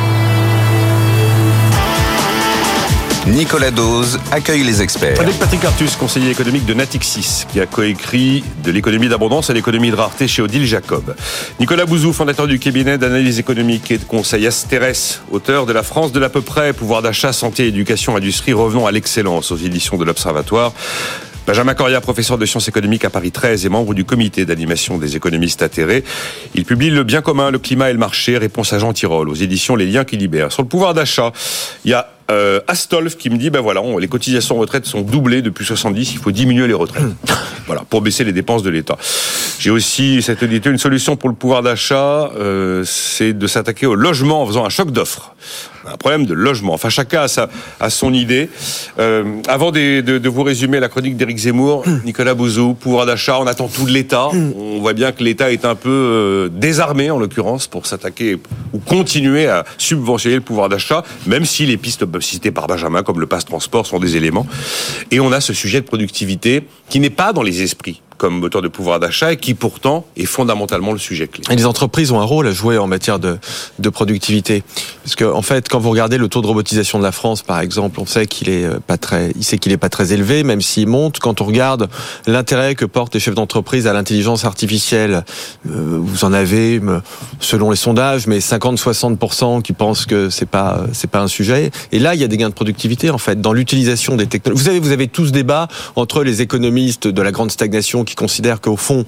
[3.29, 5.21] Nicolas Dose accueille les experts.
[5.21, 9.93] Avec Patrick Artus, conseiller économique de Natixis, qui a coécrit de l'économie d'abondance à l'économie
[9.93, 11.15] de rareté chez Odile Jacob.
[11.61, 16.11] Nicolas Bouzou, fondateur du cabinet d'analyse économique et de conseil Asteres, auteur de La France
[16.11, 20.05] de l'à peu près, pouvoir d'achat, santé, éducation, industrie, revenons à l'excellence aux éditions de
[20.05, 20.73] l'Observatoire.
[21.47, 25.17] Benjamin Coria, professeur de sciences économiques à Paris 13 et membre du comité d'animation des
[25.17, 26.05] économistes atterrés.
[26.55, 29.35] Il publie Le bien commun, le climat et le marché, réponse à Jean Tirole, aux
[29.35, 30.53] éditions Les liens qui libèrent.
[30.53, 31.33] Sur le pouvoir d'achat,
[31.85, 35.43] il y a euh, Astolf qui me dit ben voilà, les cotisations retraite sont doublées
[35.43, 37.05] depuis 70, il faut diminuer les retraites.
[37.67, 38.97] voilà, pour baisser les dépenses de l'État.
[39.59, 43.95] J'ai aussi cette édité une solution pour le pouvoir d'achat, euh, c'est de s'attaquer au
[43.95, 45.35] logement en faisant un choc d'offres
[45.87, 46.75] un problème de logement.
[46.75, 47.49] Enfin, chacun a, sa,
[47.81, 48.51] a son idée.
[48.99, 52.01] Euh, avant de, de, de, vous résumer la chronique d'Éric Zemmour, hmm.
[52.05, 54.29] Nicolas Bouzou, pouvoir d'achat, on attend tout de l'État.
[54.33, 54.53] Hmm.
[54.57, 58.39] On voit bien que l'État est un peu euh, désarmé, en l'occurrence, pour s'attaquer
[58.73, 63.21] ou continuer à subventionner le pouvoir d'achat, même si les pistes citées par Benjamin, comme
[63.21, 64.47] le passe transport, sont des éléments.
[65.11, 68.63] Et on a ce sujet de productivité qui n'est pas dans les esprits comme moteur
[68.63, 71.43] de pouvoir d'achat et qui pourtant est fondamentalement le sujet clé.
[71.51, 73.39] Et les entreprises ont un rôle à jouer en matière de,
[73.91, 74.63] productivité.
[75.05, 77.61] Parce que, en fait, quand vous regardez le taux de robotisation de la France, par
[77.61, 80.45] exemple, on sait qu'il est euh, pas très, il sait qu'il est pas très élevé,
[80.45, 81.19] même s'il monte.
[81.19, 81.89] Quand on regarde
[82.27, 85.25] l'intérêt que portent les chefs d'entreprise à l'intelligence artificielle,
[85.69, 86.81] euh, vous en avez,
[87.41, 91.71] selon les sondages, mais 50-60% qui pensent que c'est pas, c'est pas un sujet.
[91.91, 94.63] Et là, il y a des gains de productivité, en fait, dans l'utilisation des technologies.
[94.63, 98.15] Vous savez, vous avez tous ce débat entre les économistes de la grande stagnation qui
[98.15, 99.05] considèrent qu'au fond,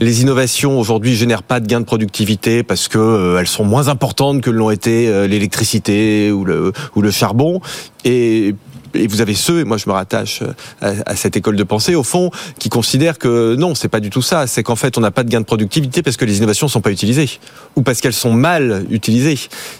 [0.00, 3.88] les innovations aujourd'hui génèrent pas de gains de productivité parce que euh, elles sont moins
[3.88, 6.72] importantes que l'ont été euh, l'électricité ou le,
[7.10, 7.60] charbon.
[8.04, 8.54] Et
[8.94, 12.02] vous avez ceux, et moi je me rattache euh, à, cette école de pensée, au
[12.02, 14.46] fond, qui considèrent que non, c'est pas du tout ça.
[14.46, 16.80] C'est qu'en fait, on n'a pas de gain de productivité parce que les innovations sont
[16.80, 17.38] pas utilisées
[17.76, 19.38] ou parce qu'elles sont mal utilisées.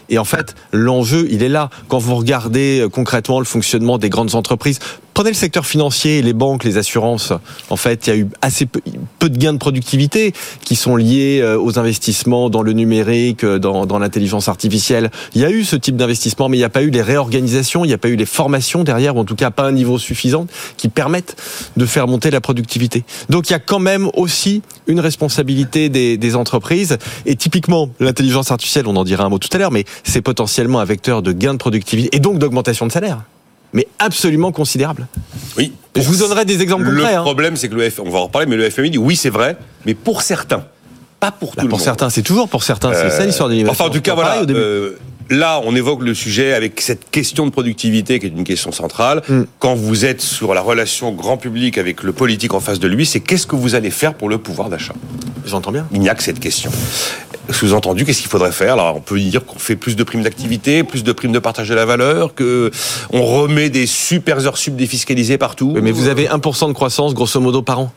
[0.08, 1.70] Et en fait, l'enjeu, il est là.
[1.88, 4.78] Quand vous regardez concrètement le fonctionnement des grandes entreprises,
[5.16, 7.32] Prenez le secteur financier, les banques, les assurances.
[7.70, 11.40] En fait, il y a eu assez peu, de gains de productivité qui sont liés
[11.40, 15.10] euh, aux investissements dans le numérique, dans, dans l'intelligence artificielle.
[15.34, 17.82] Il y a eu ce type d'investissement, mais il n'y a pas eu les réorganisations,
[17.86, 19.96] il n'y a pas eu les formations derrière ou en tout cas pas un niveau
[19.96, 21.42] suffisant, qui permettent
[21.78, 23.06] de faire monter la productivité.
[23.30, 26.98] Donc il y a quand même aussi une responsabilité des, des entreprises.
[27.24, 30.80] Et typiquement, l'intelligence artificielle, on en dira un mot tout à l'heure, mais c'est potentiellement
[30.80, 33.22] un vecteur de gain de productivité et donc d'augmentation de salaire
[33.76, 35.06] mais absolument considérable.
[35.58, 35.70] Oui.
[35.94, 37.12] Je vous donnerai des exemples concrets.
[37.12, 37.22] Le hein.
[37.22, 38.00] problème, c'est que le F...
[38.02, 40.64] on va en reparler, mais le FMI dit oui, c'est vrai, mais pour certains,
[41.20, 42.94] pas pour bah, tout le pour certains, c'est toujours pour certains.
[42.94, 43.84] c'est ça l'histoire de l'innovation.
[43.84, 44.42] Enfin, en tout cas, voilà.
[44.48, 44.92] Euh,
[45.28, 49.22] là, on évoque le sujet avec cette question de productivité qui est une question centrale.
[49.28, 49.42] Mm.
[49.58, 53.04] Quand vous êtes sur la relation grand public avec le politique en face de lui,
[53.04, 54.94] c'est qu'est-ce que vous allez faire pour le pouvoir d'achat?
[55.44, 55.86] J'entends bien.
[55.92, 56.70] Il n'y a que cette question.
[57.50, 58.74] Sous-entendu, qu'est-ce qu'il faudrait faire?
[58.74, 61.68] Alors, on peut dire qu'on fait plus de primes d'activité, plus de primes de partage
[61.68, 62.70] de la valeur, que
[63.12, 65.76] on remet des super heures sub défiscalisées partout.
[65.80, 67.92] mais vous avez 1% de croissance, grosso modo, par an?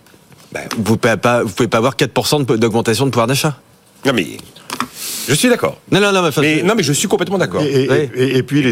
[0.52, 3.56] Ben, vous ne pouvez, pas, vous pouvez pas avoir 4% d'augmentation de pouvoir d'achat?
[4.06, 4.38] Non mais
[5.30, 5.78] je suis d'accord.
[5.92, 7.62] Non, non, non, mais, non, mais je suis complètement d'accord.
[7.62, 8.66] Et, puis,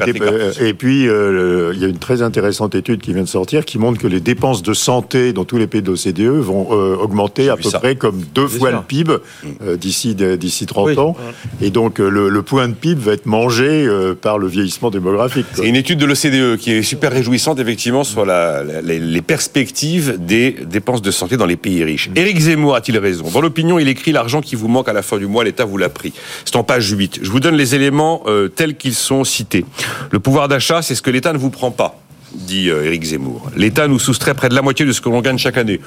[0.60, 3.78] et puis euh, il y a une très intéressante étude qui vient de sortir qui
[3.78, 7.50] montre que les dépenses de santé dans tous les pays de l'OCDE vont euh, augmenter
[7.50, 9.14] à peu près comme deux fois le PIB
[9.62, 11.16] euh, d'ici d'ici 30 ans.
[11.62, 13.88] Et donc le, point de PIB va être mangé
[14.22, 15.46] par le vieillissement démographique.
[15.54, 20.56] C'est une étude de l'OCDE qui est super réjouissante effectivement sur la, les, perspectives des
[20.66, 22.10] dépenses de santé dans les pays riches.
[22.16, 23.30] Éric Zemmour a-t-il raison?
[23.30, 25.78] Dans l'opinion, il écrit l'argent qui vous manque à la fin du mois, l'État vous
[25.78, 26.14] l'a pris.
[26.48, 27.20] C'est en page 8.
[27.24, 29.66] Je vous donne les éléments euh, tels qu'ils sont cités.
[30.12, 32.00] Le pouvoir d'achat, c'est ce que l'État ne vous prend pas,
[32.34, 33.52] dit euh, Éric Zemmour.
[33.58, 35.82] L'État nous soustrait près de la moitié de ce que l'on gagne chaque année.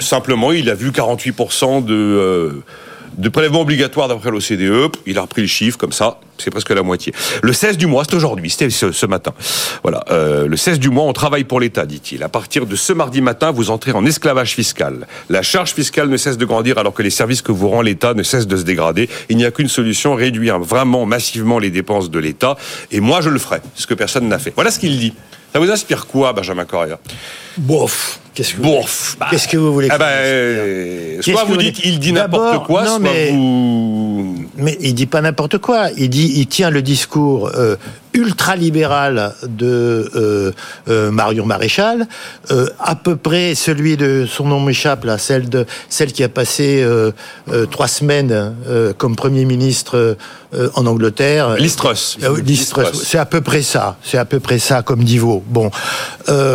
[0.00, 1.94] Simplement, il a vu 48% de...
[1.94, 2.64] Euh,
[3.16, 4.96] de prélèvements obligatoires d'après l'OCDE.
[5.06, 7.12] Il a repris le chiffre comme ça, c'est presque la moitié.
[7.42, 9.32] Le 16 du mois, c'est aujourd'hui, c'était ce, matin.
[9.82, 12.22] Voilà, euh, le 16 du mois, on travaille pour l'État, dit-il.
[12.22, 15.06] À partir de ce mardi matin, vous entrez en esclavage fiscal.
[15.28, 18.14] La charge fiscale ne cesse de grandir alors que les services que vous rend l'État
[18.14, 19.08] ne cessent de se dégrader.
[19.28, 22.56] Il n'y a qu'une solution, réduire vraiment massivement les dépenses de l'État.
[22.90, 24.52] Et moi, je le ferai, ce que personne n'a fait.
[24.54, 25.14] Voilà ce qu'il dit.
[25.52, 26.98] Ça vous inspire quoi, Benjamin Correa?
[27.58, 28.18] Bof.
[28.34, 29.16] Qu'est-ce que, Bof.
[29.18, 32.84] Bah, Qu'est-ce que vous voulez ah bah, euh, Soit vous, dites il dit n'importe quoi,
[32.84, 34.48] soit mais, vous.
[34.56, 35.90] Mais il dit pas n'importe quoi.
[35.96, 37.76] Il dit, il tient le discours euh,
[38.14, 40.52] ultra-libéral de euh,
[40.88, 42.06] euh, Marion Maréchal,
[42.50, 46.28] euh, à peu près celui de son nom m'échappe là, celle de celle qui a
[46.28, 47.10] passé euh,
[47.70, 48.54] trois semaines
[48.98, 50.16] comme Premier ministre
[50.74, 51.56] en Angleterre.
[51.56, 52.18] Listrus.
[53.02, 53.96] C'est à peu près ça.
[54.02, 55.42] C'est à peu près ça comme niveau.
[55.48, 55.70] Bon,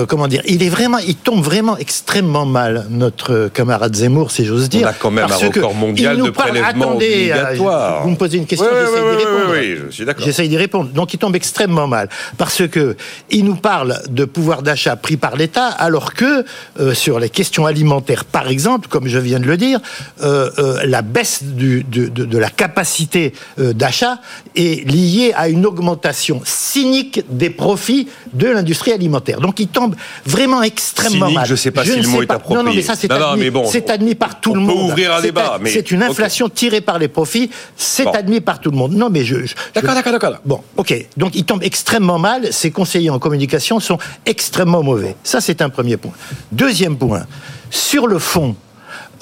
[0.08, 4.70] comment dire Il est vraiment, il tombe vraiment extrêmement mal notre camarade Zemmour, si j'ose
[4.70, 4.88] dire.
[4.88, 8.04] On a quand même un record mondial de prélèvements obligatoires.
[8.04, 9.52] Vous me posez une question, j'essaye d'y répondre.
[9.52, 10.26] Oui, je suis d'accord.
[10.26, 10.90] J'essaye d'y répondre.
[10.92, 12.96] Donc il tombe extrêmement mal parce que
[13.30, 16.46] il nous parle de pouvoir d'achat pris par l'État, alors que
[16.80, 19.80] euh, sur les questions alimentaires, par exemple, comme je viens de le dire,
[20.22, 24.20] euh, euh, la baisse du, de, de, de, la capacité d'achat
[24.56, 29.40] est liée à une augmentation cynique des profits de l'industrie alimentaire.
[29.42, 31.46] Donc il tombe vraiment extrêmement cynique, mal.
[31.46, 32.58] Je ne sais pas si le mot est approprié.
[32.58, 34.72] Non, non, mais ça c'est admis, bon, admis, par tout le monde.
[34.72, 35.58] On peut ouvrir un débat.
[35.62, 35.70] mais...
[35.70, 37.50] C'est une inflation tirée par les profits.
[37.76, 38.94] C'est admis par tout le monde.
[38.94, 39.38] Non, mais je.
[39.74, 40.36] D'accord, d'accord, d'accord.
[40.46, 41.08] Bon, ok.
[41.18, 42.52] Donc il tombe extrêmement mal.
[42.52, 45.16] Ses conseillers en communication sont extrêmement mauvais.
[45.24, 46.12] Ça, c'est un premier point.
[46.52, 47.26] Deuxième point,
[47.70, 48.58] sur le fond,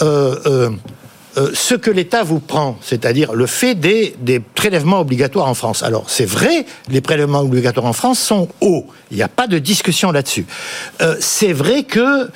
[0.01, 0.69] euh, euh,
[1.37, 5.83] euh, ce que l'État vous prend, c'est-à-dire le fait des, des prélèvements obligatoires en France.
[5.83, 8.87] Alors c'est vrai, les prélèvements obligatoires en France sont hauts.
[9.11, 10.47] Il n'y a pas de discussion là-dessus.
[11.19, 12.31] C'est vrai que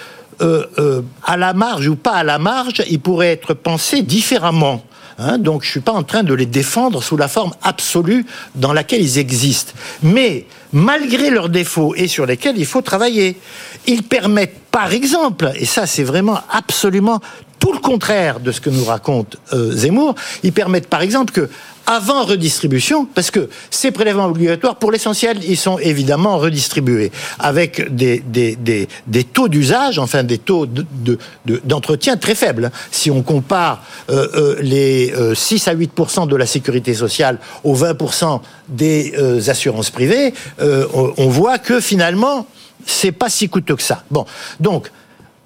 [1.24, 4.84] à la marge ou pas à la marge, ils pourraient être pensés différemment.
[5.24, 8.74] Hein, donc je suis pas en train de les défendre sous la forme absolue dans
[8.74, 9.74] laquelle ils existent.
[10.02, 13.38] Mais malgré leurs défauts et sur lesquels il faut travailler,
[13.86, 17.20] ils permettent par exemple, et ça c'est vraiment absolument
[17.62, 20.16] tout le contraire de ce que nous raconte euh, Zemmour.
[20.44, 21.48] Ils permettent par exemple que
[21.88, 28.20] avant redistribution, parce que ces prélèvements obligatoires, pour l'essentiel, ils sont évidemment redistribués avec des,
[28.20, 32.72] des, des, des taux d'usage, enfin des taux d'entretien de, de, très faibles.
[32.92, 38.42] Si on compare euh, euh, les 6 à 8% de la sécurité sociale aux 20%
[38.70, 42.48] des assurances privées, on, on voit que finalement,
[42.86, 44.04] c'est pas si coûteux que ça.
[44.12, 44.26] Bon,
[44.60, 44.92] donc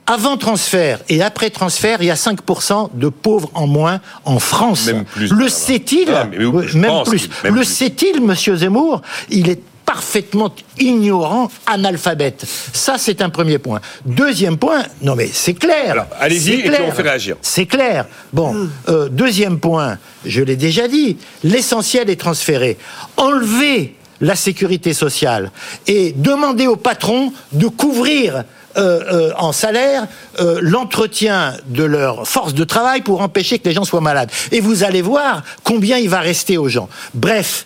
[0.07, 4.87] avant transfert et après transfert, il y a 5% de pauvres en moins en France.
[4.87, 5.31] Même plus.
[5.31, 7.29] Le sait-il ah, Même plus.
[7.43, 9.01] Le sait-il, monsieur Zemmour?
[9.29, 12.43] Il est parfaitement ignorant, analphabète.
[12.73, 13.81] Ça, c'est un premier point.
[14.05, 16.07] Deuxième point, non mais c'est clair.
[16.19, 17.37] allez-y et puis on fait réagir.
[17.41, 18.05] C'est clair.
[18.33, 22.77] Bon, euh, deuxième point, je l'ai déjà dit, l'essentiel est transféré.
[23.17, 25.51] Enlever la sécurité sociale
[25.87, 28.43] et demander au patron de couvrir
[28.77, 30.05] euh, euh, en salaire
[30.39, 34.29] euh, l'entretien de leur force de travail pour empêcher que les gens soient malades.
[34.51, 36.89] Et vous allez voir combien il va rester aux gens.
[37.13, 37.65] Bref,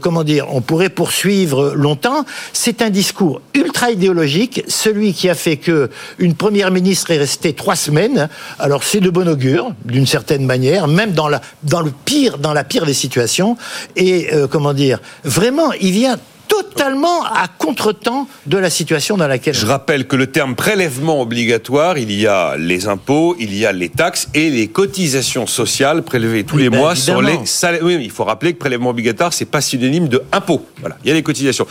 [0.00, 2.26] comment dire, on pourrait poursuivre longtemps.
[2.52, 7.54] C'est un discours ultra idéologique, celui qui a fait que une première ministre est restée
[7.54, 8.28] trois semaines.
[8.58, 11.40] Alors c'est de bon augure, d'une certaine manière, même dans la
[11.82, 13.56] le pire, dans la pire des situations.
[13.96, 16.16] Et comment dire, vraiment, il vient
[16.48, 19.54] totalement à contretemps de la situation dans laquelle.
[19.54, 23.72] Je rappelle que le terme prélèvement obligatoire, il y a les impôts, il y a
[23.72, 27.80] les taxes et les cotisations sociales prélevées tous les ben, mois sur les salaires.
[27.82, 30.64] Oui, il faut rappeler que prélèvement obligatoire, c'est pas synonyme de impôt.
[30.80, 31.66] Voilà, il y a les cotisations.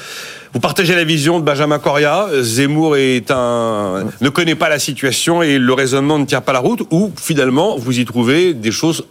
[0.53, 2.27] Vous partagez la vision de Benjamin Coria.
[2.41, 6.59] Zemmour est un ne connaît pas la situation et le raisonnement ne tient pas la
[6.59, 6.83] route.
[6.91, 9.05] Ou finalement, vous y trouvez des choses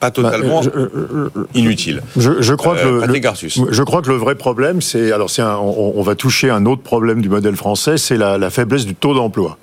[0.00, 2.02] pas totalement bah, inutile.
[2.16, 6.14] Je, crois que le, je crois que le vrai problème, c'est alors c'est on, va
[6.14, 9.58] toucher un autre problème du modèle français, c'est la, faiblesse du taux d'emploi.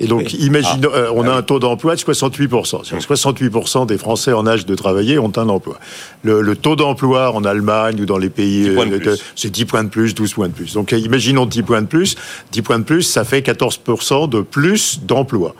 [0.00, 0.96] Et donc, imaginons, ah.
[0.96, 2.84] euh, on a un taux d'emploi de 68%.
[3.00, 5.80] 68% des Français en âge de travailler ont un emploi.
[6.22, 10.14] Le, taux d'emploi en Allemagne ou dans les pays, euh, c'est 10 points de plus,
[10.14, 10.74] 12 points de plus.
[10.74, 12.14] Donc, imaginons 10 points de plus.
[12.52, 15.56] 10 points de plus, ça fait 14% de plus d'emploi.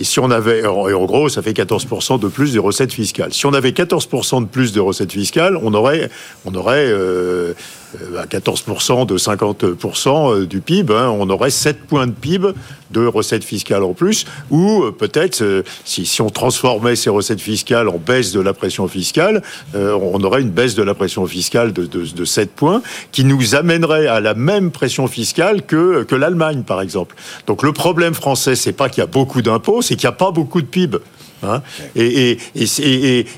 [0.00, 3.34] Et si on avait, en gros, ça fait 14% de plus de recettes fiscales.
[3.34, 6.08] Si on avait 14% de plus de recettes fiscales, on aurait,
[6.46, 7.52] on aurait euh,
[8.18, 12.48] à 14% de 50% euh, du PIB, hein, on aurait 7 points de PIB
[12.90, 17.40] de recettes fiscales en plus, ou euh, peut-être, euh, si, si, on transformait ces recettes
[17.40, 19.42] fiscales en baisse de la pression fiscale,
[19.74, 23.54] on aurait une baisse de la pression fiscale de, de, de 7 points, qui nous
[23.54, 27.16] amènerait à la même pression fiscale que, que l'Allemagne, par exemple.
[27.46, 30.16] Donc le problème français, c'est pas qu'il y a beaucoup d'impôts, c'est qu'il n'y a
[30.16, 30.98] pas beaucoup de PIB.
[31.42, 31.62] Hein.
[31.96, 32.36] et,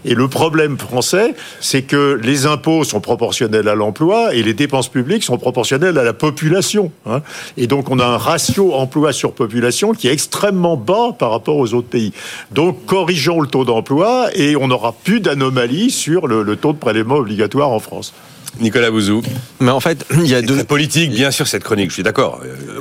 [0.05, 5.23] le problème français, c'est que les impôts sont proportionnels à l'emploi et les dépenses publiques
[5.23, 6.93] sont proportionnelles à la population.
[7.07, 7.23] Hein.
[7.57, 11.57] Et donc on a un ratio emploi sur population qui est extrêmement bas par rapport
[11.57, 12.13] aux autres pays.
[12.51, 17.17] Donc corrigeons le taux d'emploi et on n'aura plus d'anomalies sur le taux de prélèvement
[17.17, 18.13] obligatoire en France.
[18.61, 19.23] Nicolas Bouzou.
[19.61, 21.91] Mais en fait, il y a deux politique, bien sûr, cette chronique.
[21.91, 22.41] Je suis d'accord.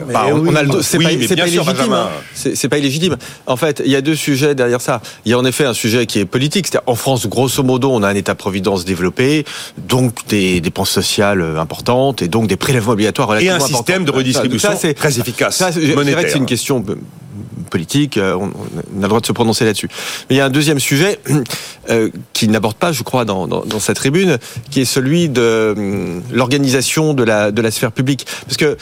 [0.09, 0.81] on a le...
[0.81, 1.93] c'est pas, illégitime.
[1.93, 2.09] Hein.
[2.33, 3.17] C'est pas illégitime.
[3.47, 5.01] En fait, il y a deux sujets derrière ça.
[5.25, 6.67] Il y a en effet un sujet qui est politique.
[6.71, 9.45] C'est en France, grosso modo, on a un État-providence développé,
[9.77, 13.57] donc des dépenses sociales importantes et donc des prélèvements obligatoires relativement.
[13.57, 15.57] Et un système de redistribution ça, très efficace.
[15.57, 16.83] Ça, c'est une question
[17.69, 19.89] politique, euh, on, a le droit de se prononcer là-dessus.
[20.29, 21.19] Mais il y a un deuxième sujet
[21.89, 24.37] euh, qui n'aborde pas, je crois, dans, dans, cette tribune,
[24.69, 28.25] qui est celui de euh, l'organisation de la, de la sphère publique.
[28.45, 28.77] Parce que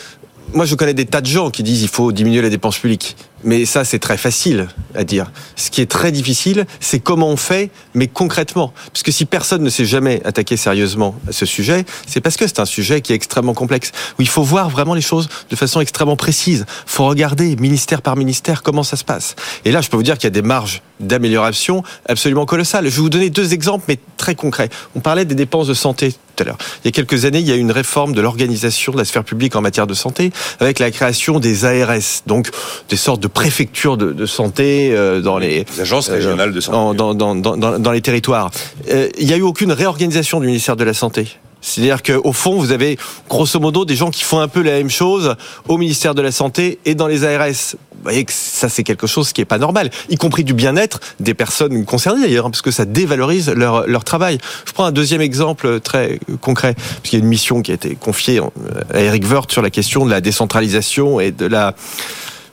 [0.53, 3.15] moi, je connais des tas de gens qui disent il faut diminuer les dépenses publiques.
[3.43, 5.31] Mais ça, c'est très facile à dire.
[5.55, 8.73] Ce qui est très difficile, c'est comment on fait, mais concrètement.
[8.91, 12.47] Parce que si personne ne s'est jamais attaqué sérieusement à ce sujet, c'est parce que
[12.47, 15.55] c'est un sujet qui est extrêmement complexe, où il faut voir vraiment les choses de
[15.55, 16.65] façon extrêmement précise.
[16.67, 19.35] Il faut regarder ministère par ministère comment ça se passe.
[19.63, 22.85] Et là, je peux vous dire qu'il y a des marges d'amélioration absolument colossales.
[22.85, 24.69] Je vais vous donner deux exemples, mais très concrets.
[24.95, 26.57] On parlait des dépenses de santé tout à l'heure.
[26.83, 29.05] Il y a quelques années, il y a eu une réforme de l'organisation de la
[29.05, 32.49] sphère publique en matière de santé, avec la création des ARS, donc
[32.89, 37.35] des sortes de préfectures de, santé euh, dans les, agences régionales de santé dans, dans,
[37.35, 38.51] dans, dans, les territoires.
[38.89, 41.27] Euh, il n'y a eu aucune réorganisation du ministère de la santé?
[41.61, 44.89] C'est-à-dire qu'au fond, vous avez grosso modo des gens qui font un peu la même
[44.89, 45.35] chose
[45.67, 47.75] au ministère de la Santé et dans les ARS.
[47.91, 51.01] Vous voyez que ça, c'est quelque chose qui est pas normal, y compris du bien-être
[51.19, 54.37] des personnes concernées d'ailleurs, hein, parce que ça dévalorise leur, leur travail.
[54.65, 57.95] Je prends un deuxième exemple très concret, puisqu'il y a une mission qui a été
[57.95, 58.39] confiée
[58.93, 61.75] à Eric Woerth sur la question de la décentralisation et de la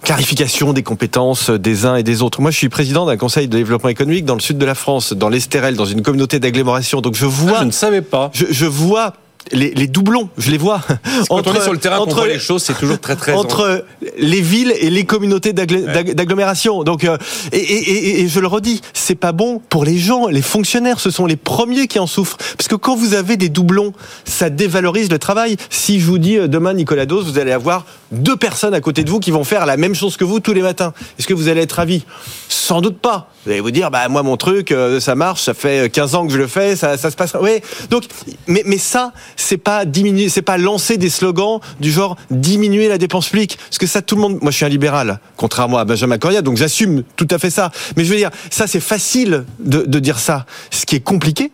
[0.03, 2.41] clarification des compétences des uns et des autres.
[2.41, 5.13] Moi, je suis président d'un conseil de développement économique dans le sud de la France,
[5.13, 7.01] dans l'Estérel, dans une communauté d'agglomération.
[7.01, 8.31] Donc je vois, ah, je ne savais pas.
[8.33, 9.15] Je, je vois
[9.53, 10.81] les, les, doublons, je les vois.
[11.29, 13.33] Quand entre, on est sur le terrain, entre, voit les choses, c'est toujours très très
[13.33, 13.85] entre
[14.19, 16.85] les villes et les communautés d'agglomération.
[16.85, 17.17] Donc, euh,
[17.53, 21.01] et, et, et, je le redis, c'est pas bon pour les gens, les fonctionnaires.
[21.01, 23.93] Ce sont les premiers qui en souffrent, parce que quand vous avez des doublons,
[24.25, 25.57] ça dévalorise le travail.
[25.71, 29.05] Si je vous dis euh, demain, Nicolas Dose, vous allez avoir deux personnes à côté
[29.05, 30.93] de vous qui vont faire la même chose que vous tous les matins.
[31.19, 32.05] Est-ce que vous allez être ravi
[32.49, 33.31] Sans doute pas.
[33.45, 36.27] Vous allez vous dire, bah moi mon truc, euh, ça marche, ça fait 15 ans
[36.27, 37.37] que je le fais, ça, ça se passe.
[37.41, 37.61] Oui.
[37.91, 38.05] Donc,
[38.47, 42.99] mais, mais ça, c'est pas diminuer, c'est pas lancer des slogans du genre diminuer la
[42.99, 43.59] dépense publique.
[43.59, 44.39] Parce que ça, tout le monde.
[44.41, 47.71] Moi, je suis un libéral, contrairement à Benjamin Coria, donc j'assume tout à fait ça.
[47.97, 50.47] Mais je veux dire, ça, c'est facile de, de dire ça.
[50.71, 51.53] Ce qui est compliqué,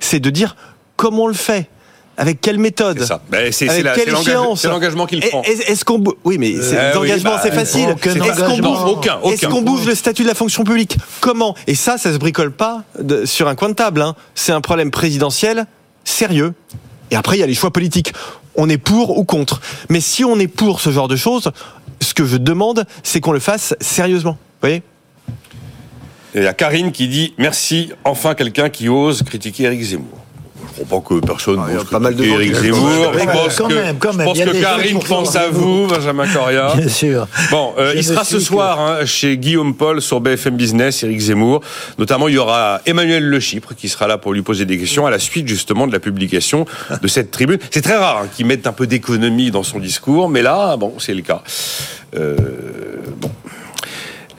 [0.00, 0.56] c'est de dire
[0.96, 1.68] comment on le fait.
[2.16, 3.20] Avec quelle méthode C'est ça.
[3.28, 3.66] Ben, c'est
[4.68, 5.42] l'engagement qu'il prend.
[5.42, 7.88] Est-ce qu'on oui, mais euh, l'engagement, bah, c'est facile.
[8.00, 10.96] Est-ce qu'on bouge, aucun, est qu'on bouge le statut de la fonction publique?
[11.20, 11.56] Comment?
[11.66, 14.00] Et ça, ça se bricole pas de, sur un coin de table.
[14.00, 14.14] Hein.
[14.36, 15.66] C'est un problème présidentiel
[16.04, 16.54] sérieux.
[17.14, 18.12] Et après, il y a les choix politiques.
[18.56, 19.60] On est pour ou contre.
[19.88, 21.52] Mais si on est pour ce genre de choses,
[22.00, 24.32] ce que je demande, c'est qu'on le fasse sérieusement.
[24.32, 24.82] Vous voyez?
[26.34, 30.23] Il y a Karine qui dit merci, enfin quelqu'un qui ose critiquer Eric Zemmour.
[30.68, 33.12] Je crois pas que personne ah, pas mal de Éric Zemmour.
[33.12, 34.28] Je pense que, même, quand même.
[34.34, 36.74] Je pense que Karine pense à vous, Benjamin Coria.
[36.76, 37.26] Bien sûr.
[37.50, 41.60] Bon, euh, il sera ce soir hein, chez Guillaume Paul sur BFM Business, Éric Zemmour.
[41.98, 45.06] Notamment, il y aura Emmanuel Le Chypre qui sera là pour lui poser des questions
[45.06, 46.66] à la suite justement de la publication
[47.00, 47.58] de cette tribune.
[47.70, 50.94] C'est très rare hein, qu'il mette un peu d'économie dans son discours, mais là, bon,
[50.98, 51.42] c'est le cas.
[52.16, 52.36] Euh,
[53.20, 53.30] bon.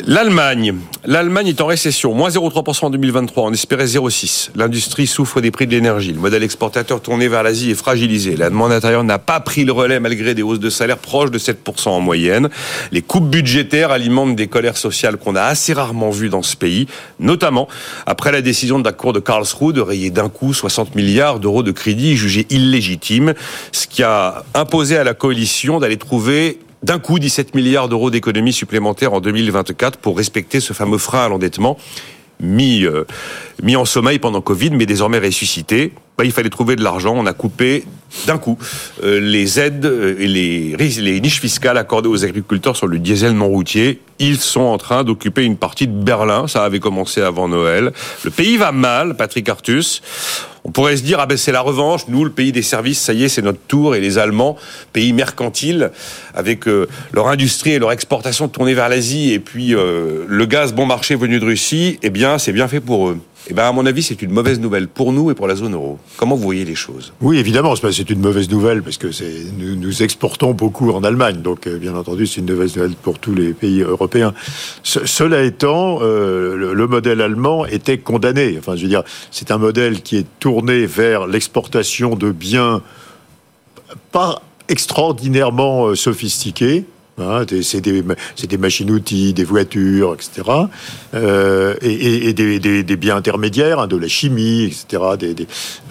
[0.07, 0.75] L'Allemagne.
[1.03, 4.51] L'Allemagne est en récession, moins 0,3% en 2023, on espérait 0,6.
[4.55, 6.13] L'industrie souffre des prix de l'énergie.
[6.13, 8.37] Le modèle exportateur tourné vers l'Asie est fragilisé.
[8.37, 11.39] La demande intérieure n'a pas pris le relais malgré des hausses de salaire proches de
[11.39, 12.49] 7% en moyenne.
[12.91, 16.85] Les coupes budgétaires alimentent des colères sociales qu'on a assez rarement vues dans ce pays,
[17.19, 17.67] notamment
[18.05, 21.63] après la décision de la Cour de Karlsruhe de rayer d'un coup 60 milliards d'euros
[21.63, 23.33] de crédits jugés illégitimes,
[23.71, 28.53] ce qui a imposé à la coalition d'aller trouver d'un coup 17 milliards d'euros d'économies
[28.53, 31.77] supplémentaires en 2024 pour respecter ce fameux frein à l'endettement
[32.39, 33.05] mis, euh,
[33.63, 35.93] mis en sommeil pendant Covid, mais désormais ressuscité.
[36.17, 37.15] Bah, il fallait trouver de l'argent.
[37.17, 37.85] On a coupé
[38.27, 38.59] d'un coup
[39.03, 43.47] euh, les aides euh, et les, niches fiscales accordées aux agriculteurs sur le diesel non
[43.47, 44.01] routier.
[44.19, 46.47] Ils sont en train d'occuper une partie de Berlin.
[46.47, 47.93] Ça avait commencé avant Noël.
[48.23, 50.01] Le pays va mal, Patrick Artus.
[50.67, 53.13] On pourrait se dire, ah ben c'est la revanche, nous, le pays des services, ça
[53.13, 54.57] y est, c'est notre tour, et les Allemands,
[54.93, 55.91] pays mercantile,
[56.33, 60.73] avec euh, leur industrie et leur exportation tournée vers l'Asie, et puis euh, le gaz
[60.73, 63.19] bon marché venu de Russie, eh bien, c'est bien fait pour eux.
[63.47, 65.73] Eh ben, à mon avis, c'est une mauvaise nouvelle pour nous et pour la zone
[65.73, 65.99] euro.
[66.17, 67.13] Comment vous voyez les choses?
[67.21, 69.07] Oui, évidemment, c'est une mauvaise nouvelle parce que
[69.59, 73.19] nous, nous exportons beaucoup en Allemagne, donc euh, bien entendu, c'est une mauvaise nouvelle pour
[73.19, 74.33] tous les pays européens.
[74.83, 78.55] cela étant, euh, le, modèle allemand était condamné.
[78.57, 82.81] Enfin, je veux dire, c'est un modèle qui est tourné vers l'exportation de biens
[84.11, 86.85] pas extraordinairement euh, sophistiqués
[87.17, 90.49] Hein, c'est des, machines-outils, des voitures, etc.
[91.13, 95.01] Euh, et, et des, biens intermédiaires, hein, de la chimie, etc.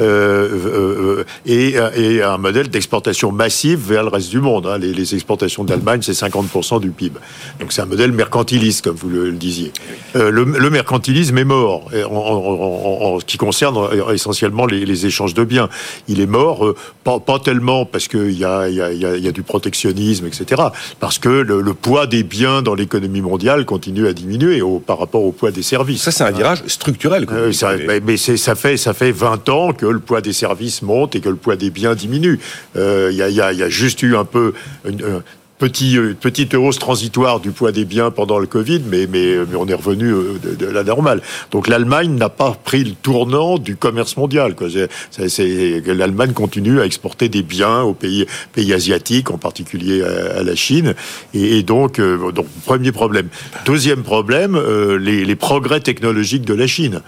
[0.00, 4.66] Euh, euh, et, un modèle d'exportation massive vers le reste du monde.
[4.66, 4.78] Hein.
[4.78, 7.18] Les, exportations d'Allemagne, c'est 50% du PIB.
[7.60, 9.72] Donc c'est un modèle mercantiliste, comme vous le, disiez.
[10.16, 13.78] Euh, le, mercantilisme est mort en, ce qui concerne
[14.12, 15.68] essentiellement les, échanges de biens.
[16.08, 20.62] Il est mort, euh, pas, tellement parce qu'il y a, du protectionnisme, etc.
[21.14, 25.30] parce que le, poids des biens dans l'économie mondiale continue à diminuer par rapport au
[25.30, 26.02] poids des services.
[26.02, 27.24] Ça, c'est un virage structurel.
[27.30, 31.14] Euh, ça, mais, ça, fait, ça fait 20 ans que le poids des services monte
[31.14, 32.40] et que le poids des biens diminue.
[32.74, 34.54] Euh, il y, a, y, a, juste eu un peu
[34.88, 35.22] une,
[35.64, 39.56] petit, euh, petite hausse transitoire du poids des biens pendant le Covid, mais, mais, mais
[39.56, 41.22] on est revenu euh, de, la normale.
[41.52, 44.54] Donc l'Allemagne n'a pas pris le tournant du commerce mondial.
[45.86, 50.94] L'Allemagne continue à exporter des biens aux pays, pays asiatiques, en particulier à, la Chine.
[51.32, 52.18] Et, donc, euh,
[52.66, 53.28] premier problème.
[53.64, 54.60] Deuxième problème,
[54.98, 57.00] les progrès technologiques de la Chine.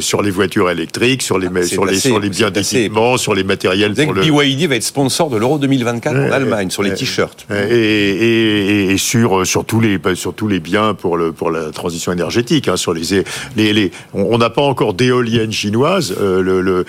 [0.00, 3.44] Sur les voitures électriques, sur les, ah, sur, les sur les biens d'équipement, sur les
[3.44, 3.94] matériels.
[3.94, 4.22] Pour le...
[4.22, 7.46] BYD va être sponsor de l'Euro 2024 en Allemagne, sur les t-shirts.
[7.50, 12.12] Et, et, sur, sur, tous les, sur tous les biens pour, le, pour la transition
[12.12, 12.68] énergétique.
[12.68, 13.24] Hein, sur les,
[13.56, 16.14] les, les on n'a pas encore d'éoliennes chinoises.
[16.18, 16.84] le, le,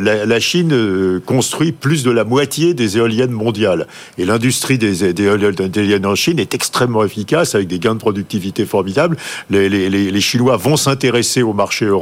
[0.00, 3.86] la, la, Chine construit plus de la moitié des éoliennes mondiales.
[4.16, 8.64] Et l'industrie des, des éoliennes en Chine est extrêmement efficace, avec des gains de productivité
[8.64, 9.16] formidables.
[9.50, 11.97] Les, les, les Chinois vont s'intéresser au marché européen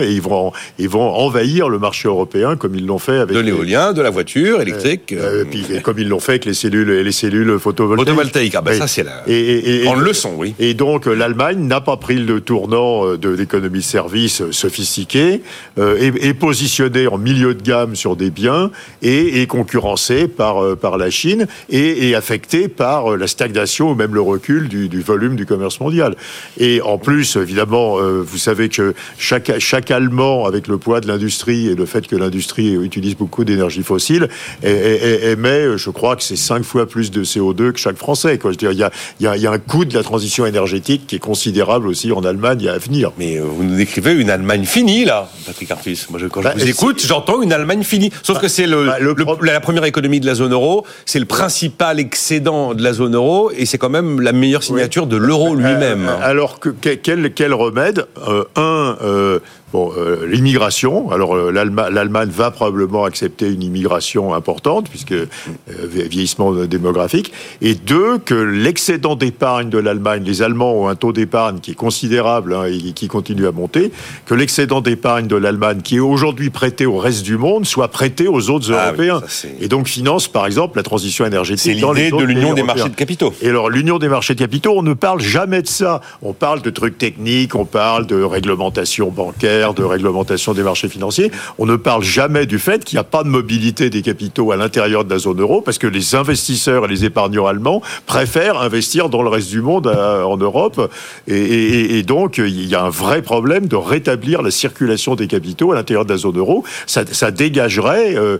[0.00, 3.34] et ils vont, ils vont envahir le marché européen comme ils l'ont fait avec...
[3.34, 5.12] De l'éolien, de la voiture électrique.
[5.12, 8.08] Euh, euh, puis, comme ils l'ont fait avec les cellules, les cellules photovoltaïques.
[8.08, 9.22] Photovoltaïques, ah ben ça c'est la...
[9.26, 10.54] Et, et, en leçon, oui.
[10.58, 15.42] Et donc l'Allemagne n'a pas pris le tournant euh, de l'économie de service sophistiquée,
[15.78, 18.70] euh, est, est positionnée en milieu de gamme sur des biens
[19.02, 24.14] et est concurrencée par, par la Chine et est affectée par la stagnation ou même
[24.14, 26.16] le recul du, du volume du commerce mondial.
[26.58, 31.68] Et en plus, évidemment, vous savez que chaque, chaque Allemand, avec le poids de l'industrie
[31.68, 34.28] et le fait que l'industrie utilise beaucoup d'énergie fossile,
[34.62, 38.38] émet, je crois que c'est cinq fois plus de CO2 que chaque Français.
[38.38, 38.52] Quoi.
[38.52, 41.06] Je veux dire, il y, a, il, y a, un coût de la transition énergétique
[41.06, 43.12] qui est considérable aussi en Allemagne à venir.
[43.18, 46.08] Mais euh, vous nous décrivez une Allemagne finie, là, Patrick Artus.
[46.10, 48.10] Moi, je, quand je bah, vous écoute, j'entends une Allemagne finie.
[48.22, 51.18] Sauf bah, que c'est le, bah, le, la première économie de la zone euro, c'est
[51.18, 55.16] le principal excédent de la zone euro, et c'est quand même la meilleure signature de
[55.16, 56.08] l'euro euh, lui-même.
[56.22, 58.06] alors, que, quel, quel remède?
[58.28, 59.40] Euh, Un, euh, euh,
[59.74, 61.10] Bon, euh, l'immigration.
[61.10, 65.26] Alors euh, l'Allemagne va probablement accepter une immigration importante puisque euh,
[65.66, 67.32] vieillissement démographique.
[67.60, 71.74] Et deux, que l'excédent d'épargne de l'Allemagne, les Allemands ont un taux d'épargne qui est
[71.74, 73.90] considérable hein, et qui continue à monter,
[74.26, 78.28] que l'excédent d'épargne de l'Allemagne, qui est aujourd'hui prêté au reste du monde, soit prêté
[78.28, 79.22] aux autres ah Européens.
[79.60, 81.80] et donc finance, par exemple, la transition énergétique.
[81.80, 83.34] C'est l'idée de l'union des marchés de capitaux.
[83.42, 86.00] Et alors l'union des marchés de capitaux, on ne parle jamais de ça.
[86.22, 91.30] On parle de trucs techniques, on parle de réglementation bancaire de réglementation des marchés financiers,
[91.58, 94.56] on ne parle jamais du fait qu'il n'y a pas de mobilité des capitaux à
[94.56, 99.08] l'intérieur de la zone euro parce que les investisseurs et les épargnants allemands préfèrent investir
[99.08, 100.90] dans le reste du monde euh, en Europe.
[101.26, 105.74] Et, donc, il y a un vrai problème de rétablir la circulation des capitaux à
[105.74, 106.64] l'intérieur de la zone euro.
[106.86, 108.38] Ça, dégagerait euh,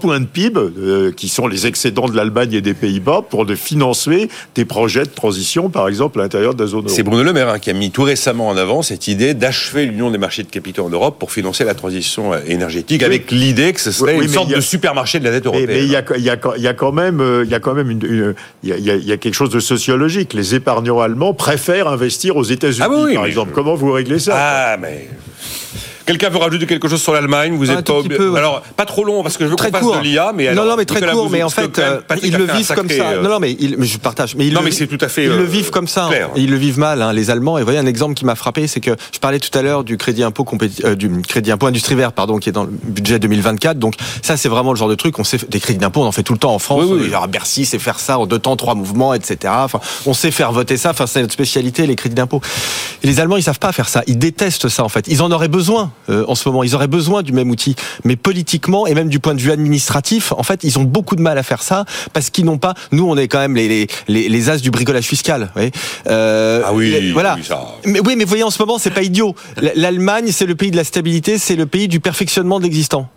[0.00, 3.54] points de PIB, euh, qui sont les excédents de l'Allemagne et des Pays-Bas, pour de
[3.54, 6.94] financer des projets de transition, par exemple, à l'intérieur de la zone euro.
[6.94, 9.86] C'est Bruno Le Maire hein, qui a mis tout récemment en avant cette idée d'achever
[9.86, 13.72] l'union des marchés de capitaux en Europe pour financer la transition euh, énergétique, avec l'idée
[13.72, 15.68] que ce serait une sorte de supermarché de la dette européenne.
[15.68, 18.34] Mais il y a, y, y a, quand même, il y a quand même une,
[18.62, 20.34] il y, y, a, quelque chose de sociologique.
[20.34, 23.52] Les épargnants allemands préfèrent investir aux États-Unis, ah par exemple.
[23.54, 25.08] Comment vous réglez ça Ah, mais
[26.10, 29.22] Quelqu'un veut rajouter quelque chose sur l'Allemagne Vous êtes pas peu, Alors pas trop long
[29.22, 31.30] parce que je veux qu'on passe de l'IA, mais non, non, mais très court.
[31.30, 33.10] Mais en fait, euh, ils le vivent comme ça.
[33.10, 34.34] Euh, non, non, mais, je partage.
[34.34, 35.26] Mais non, mais c'est tout à fait.
[35.26, 36.10] Ils le vivent comme ça.
[36.34, 37.58] Ils le vivent mal, hein, les Allemands.
[37.58, 39.84] Et vous voyez un exemple qui m'a frappé, c'est que je parlais tout à l'heure
[39.84, 40.44] du crédit impôt
[40.84, 43.78] euh, du crédit impôt industrie vert, pardon, qui est dans le budget 2024.
[43.78, 45.16] Donc ça, c'est vraiment le genre de truc.
[45.20, 46.86] On sait des crédits d'impôt, on en fait tout le temps en France.
[46.88, 47.28] Oui, oui.
[47.28, 49.52] Bercy, c'est faire ça en deux temps, trois mouvements, etc.
[49.56, 50.90] Enfin, on sait faire voter ça.
[50.90, 52.40] Enfin, c'est notre spécialité, les crédits d'impôt.
[53.04, 54.02] Les Allemands, ils savent pas faire ça.
[54.08, 55.06] Ils détestent ça en fait.
[55.06, 56.62] Ils en auraient besoin en ce moment.
[56.64, 57.76] Ils besoin du même outil.
[58.04, 61.22] Mais politiquement et même du point de vue administratif, en fait, ils ont beaucoup de
[61.22, 62.74] mal à faire ça parce qu'ils n'ont pas.
[62.92, 65.52] Nous, on est quand même les les, les, as du bricolage fiscal.
[66.08, 67.12] Euh, ah oui.
[67.12, 67.36] voilà.
[67.84, 69.34] Mais oui, mais voyez, en ce moment, c'est pas idiot.
[69.74, 73.08] L'Allemagne, c'est le pays de la stabilité, c'est le pays du perfectionnement de l'existant.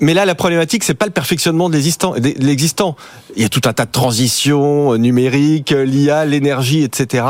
[0.00, 2.96] Mais là, la problématique, c'est pas le perfectionnement de l'existant.
[3.36, 7.24] Il y a tout un tas de transitions euh, numériques, euh, l'IA, l'énergie, etc.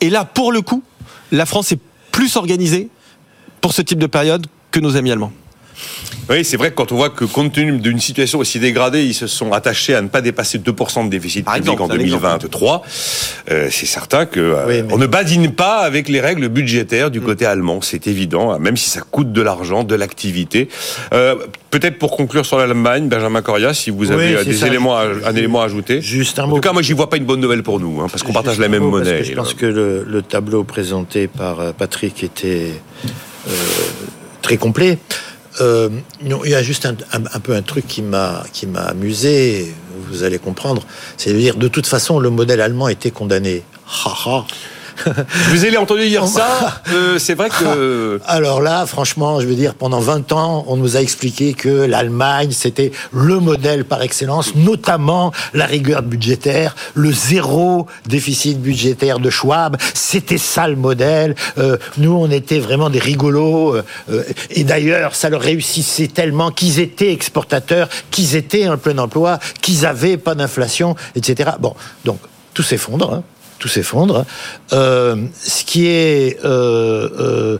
[0.00, 0.82] Et là, pour le coup,
[1.32, 1.80] la France est
[2.12, 2.88] plus organisée
[3.60, 5.32] pour ce type de période que nos amis allemands.
[6.30, 9.14] Oui, c'est vrai que quand on voit que compte tenu d'une situation aussi dégradée, ils
[9.14, 12.82] se sont attachés à ne pas dépasser 2% de déficit public en 2023,
[13.50, 17.46] euh, c'est certain que euh, on ne badine pas avec les règles budgétaires du côté
[17.46, 20.68] allemand, c'est évident, hein, même si ça coûte de l'argent, de l'activité.
[21.14, 21.36] Euh,
[21.70, 25.64] peut-être pour conclure sur l'Allemagne, Benjamin Coria, si vous avez des éléments, un élément à
[25.64, 26.02] ajouter.
[26.02, 26.52] Juste un mot.
[26.52, 28.34] En tout cas, moi, j'y vois pas une bonne nouvelle pour nous, hein, parce qu'on
[28.34, 29.24] partage la même monnaie.
[29.24, 32.72] je pense que le, le, tableau présenté par Patrick était
[34.42, 34.98] très complet.
[35.60, 35.88] Euh,
[36.22, 36.94] il y a juste un,
[37.40, 38.44] peu un truc qui m'a
[38.86, 39.74] amusé.
[40.10, 40.82] Vous allez comprendre.
[41.16, 43.62] C'est de dire de toute façon le modèle allemand était condamné.
[45.50, 48.20] Vous avez entendu dire ça euh, C'est vrai que...
[48.26, 52.50] Alors là, franchement, je veux dire, pendant 20 ans, on nous a expliqué que l'Allemagne,
[52.52, 59.76] c'était le modèle par excellence, notamment la rigueur budgétaire, le zéro déficit budgétaire de Schwab,
[59.94, 61.34] c'était ça le modèle.
[61.58, 63.76] Euh, nous, on était vraiment des rigolos.
[64.10, 69.38] Euh, et d'ailleurs, ça leur réussissait tellement qu'ils étaient exportateurs, qu'ils étaient en plein emploi,
[69.60, 71.50] qu'ils avaient pas d'inflation, etc.
[71.60, 71.74] Bon,
[72.04, 72.18] donc
[72.54, 73.12] tout s'effondre.
[73.12, 73.22] Hein.
[73.58, 74.24] Tout s'effondre.
[74.72, 77.58] Euh, ce qui est euh,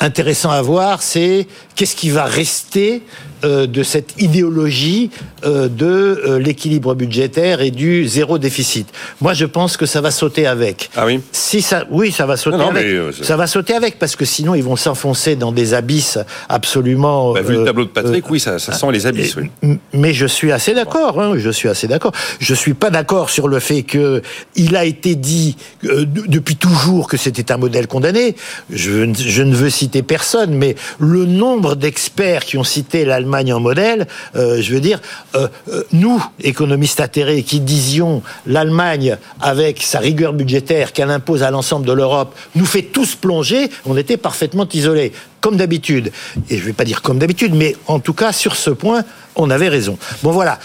[0.00, 3.02] intéressant à voir, c'est qu'est-ce qui va rester
[3.42, 5.10] de cette idéologie
[5.44, 8.86] de l'équilibre budgétaire et du zéro déficit.
[9.20, 10.90] Moi, je pense que ça va sauter avec.
[10.94, 11.20] Ah oui?
[11.32, 13.14] Si ça, oui, ça va sauter avec.
[13.22, 16.18] ça va sauter avec parce que sinon ils vont s'enfoncer dans des abysses
[16.48, 17.32] absolument.
[17.32, 19.36] Bah, vu le tableau de Patrick, oui, ça, ça, sent les abysses.
[19.36, 19.78] Oui.
[19.92, 21.20] Mais je suis assez d'accord.
[21.20, 22.12] Hein, je suis assez d'accord.
[22.38, 24.22] Je suis pas d'accord sur le fait que
[24.54, 28.36] il a été dit euh, depuis toujours que c'était un modèle condamné.
[28.68, 34.06] Je, ne veux citer personne, mais le nombre d'experts qui ont cité l'Allemagne en modèle,
[34.36, 35.00] euh, je veux dire,
[35.34, 35.48] euh,
[35.92, 41.92] nous, économistes atterrés, qui disions l'Allemagne, avec sa rigueur budgétaire qu'elle impose à l'ensemble de
[41.92, 45.12] l'Europe, nous fait tous plonger, on était parfaitement isolés
[45.42, 46.10] comme d'habitude.
[46.48, 49.04] Et je ne vais pas dire comme d'habitude, mais en tout cas, sur ce point,
[49.36, 49.98] on avait raison.
[50.22, 50.58] Bon voilà.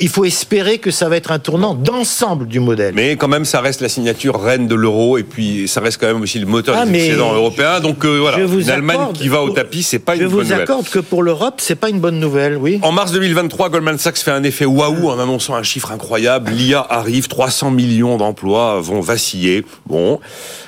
[0.00, 2.94] il faut espérer que ça va être un tournant d'ensemble du modèle.
[2.94, 6.06] Mais quand même, ça reste la signature reine de l'euro et puis ça reste quand
[6.06, 7.80] même aussi le moteur ah, des excédents européens.
[7.80, 10.46] Donc euh, voilà, une Allemagne qui va au tapis, c'est pas une bonne nouvelle.
[10.46, 12.78] Je vous accorde que pour l'Europe, c'est pas une bonne nouvelle, oui.
[12.82, 16.50] En mars 2023, Goldman Sachs fait un effet waouh en annonçant un chiffre incroyable.
[16.52, 19.64] L'IA arrive, 300 millions d'emplois vont vaciller.
[19.86, 20.20] Bon.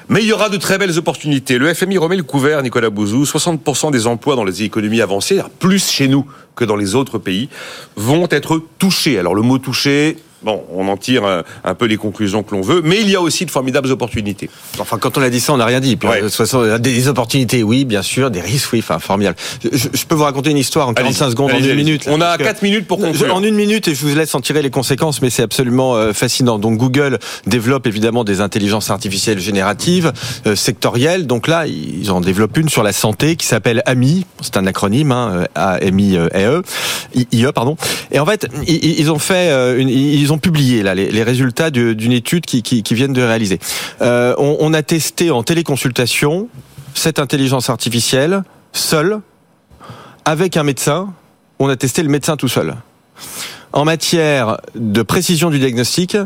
[0.08, 1.58] Mais il y aura de très belles opportunités.
[1.58, 3.26] Le FMI remet le couvert, Nicolas Bouzou.
[3.28, 6.26] 60% des emplois dans les économies avancées, plus chez nous
[6.56, 7.48] que dans les autres pays,
[7.96, 9.18] vont être touchés.
[9.18, 11.24] Alors le mot touché, Bon, on en tire
[11.64, 14.48] un, peu les conclusions que l'on veut, mais il y a aussi de formidables opportunités.
[14.78, 15.96] Enfin, quand on a dit ça, on n'a rien dit.
[15.96, 19.36] Puis, de toute façon, des opportunités, oui, bien sûr, des risques, oui, enfin, formidable.
[19.64, 22.04] Je, peux vous raconter une histoire en 45 secondes, en une minute.
[22.06, 23.34] on a 4 minutes pour conclure.
[23.34, 26.12] En une minute, et je vous laisse en tirer les conséquences, mais c'est absolument euh,
[26.12, 26.60] fascinant.
[26.60, 30.12] Donc, Google développe évidemment des intelligences artificielles génératives,
[30.46, 31.26] euh, sectorielles.
[31.26, 34.24] Donc là, ils en développent une sur la santé qui s'appelle AMI.
[34.40, 36.62] C'est un acronyme, hein, A-M-I-E,
[37.14, 37.76] I-E, pardon.
[38.12, 42.46] Et en fait, ils, ont fait une, ils ont publié là les, résultats d'une étude
[42.46, 43.58] qui, qui, viennent de réaliser.
[44.00, 46.48] Euh, on, a testé en téléconsultation
[46.94, 49.20] cette intelligence artificielle seule
[50.24, 51.12] avec un médecin.
[51.58, 52.74] On a testé le médecin tout seul.
[53.72, 56.16] En matière de précision du diagnostic,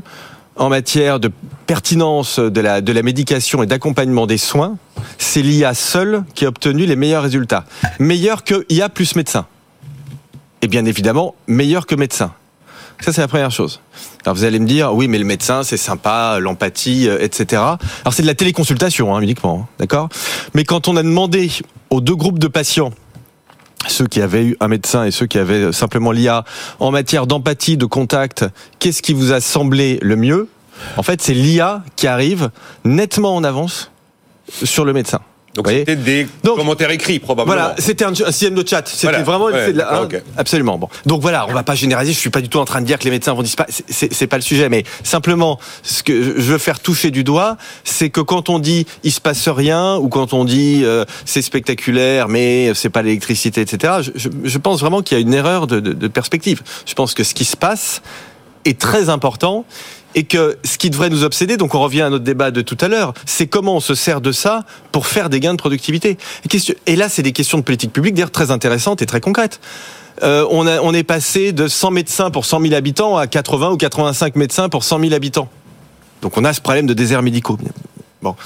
[0.57, 1.31] en matière de
[1.67, 4.77] pertinence de la, de la médication et d'accompagnement des soins,
[5.19, 7.65] c'est l'IA seule qui a obtenu les meilleurs résultats.
[7.99, 9.47] Meilleur que IA plus médecin.
[10.61, 12.33] Et bien évidemment, meilleur que médecin.
[13.03, 13.81] Ça, c'est la première chose.
[14.25, 17.61] Alors vous allez me dire, oui, mais le médecin, c'est sympa, l'empathie, euh, etc.
[18.03, 20.09] Alors c'est de la téléconsultation, hein, uniquement, hein, d'accord?
[20.55, 21.51] Mais quand on a demandé
[21.91, 22.93] aux deux groupes de patients,
[23.89, 26.45] ceux qui avaient eu un médecin et ceux qui avaient simplement l'IA,
[26.79, 28.45] en matière d'empathie, de contact,
[28.79, 30.49] qu'est-ce qui vous a semblé le mieux?
[30.97, 32.51] En fait, c'est l'IA qui arrive
[32.85, 33.91] nettement en avance
[34.63, 35.23] sur le médecin.
[35.55, 37.55] Donc c'était des commentaires écrits probablement.
[37.55, 38.87] Voilà, c'était un, système de chat.
[38.87, 39.49] C'était vraiment
[40.37, 40.79] absolument.
[40.79, 42.15] Bon, donc voilà, on va pas généraliser.
[42.15, 43.83] Je suis pas du tout en train de dire que les médecins vont disparaître.
[43.89, 48.09] C'est pas le sujet, mais simplement ce que je veux faire toucher du doigt, c'est
[48.09, 52.29] que quand on dit il se passe rien ou quand on dit euh, c'est spectaculaire,
[52.29, 53.95] mais c'est pas l'électricité, etc.
[54.15, 56.63] Je, je, pense vraiment qu'il y a une erreur de, de, de perspective.
[56.87, 58.01] Je pense que ce qui se passe
[58.65, 59.65] est très important
[60.15, 62.79] et que ce qui devrait nous obséder, donc on revient à notre débat de tout
[62.81, 66.19] à l'heure, c'est comment on se sert de ça pour faire des gains de productivité.
[66.87, 69.61] Et là, c'est des questions de politique publique, d'ailleurs très intéressantes et très concrètes.
[70.23, 74.37] Euh, on, est passé de 100 médecins pour 100 000 habitants à 80 ou 85
[74.37, 75.49] médecins pour 100 000 habitants.
[76.21, 77.59] Donc on a ce problème de désert médicaux.
[78.21, 78.37] Bon.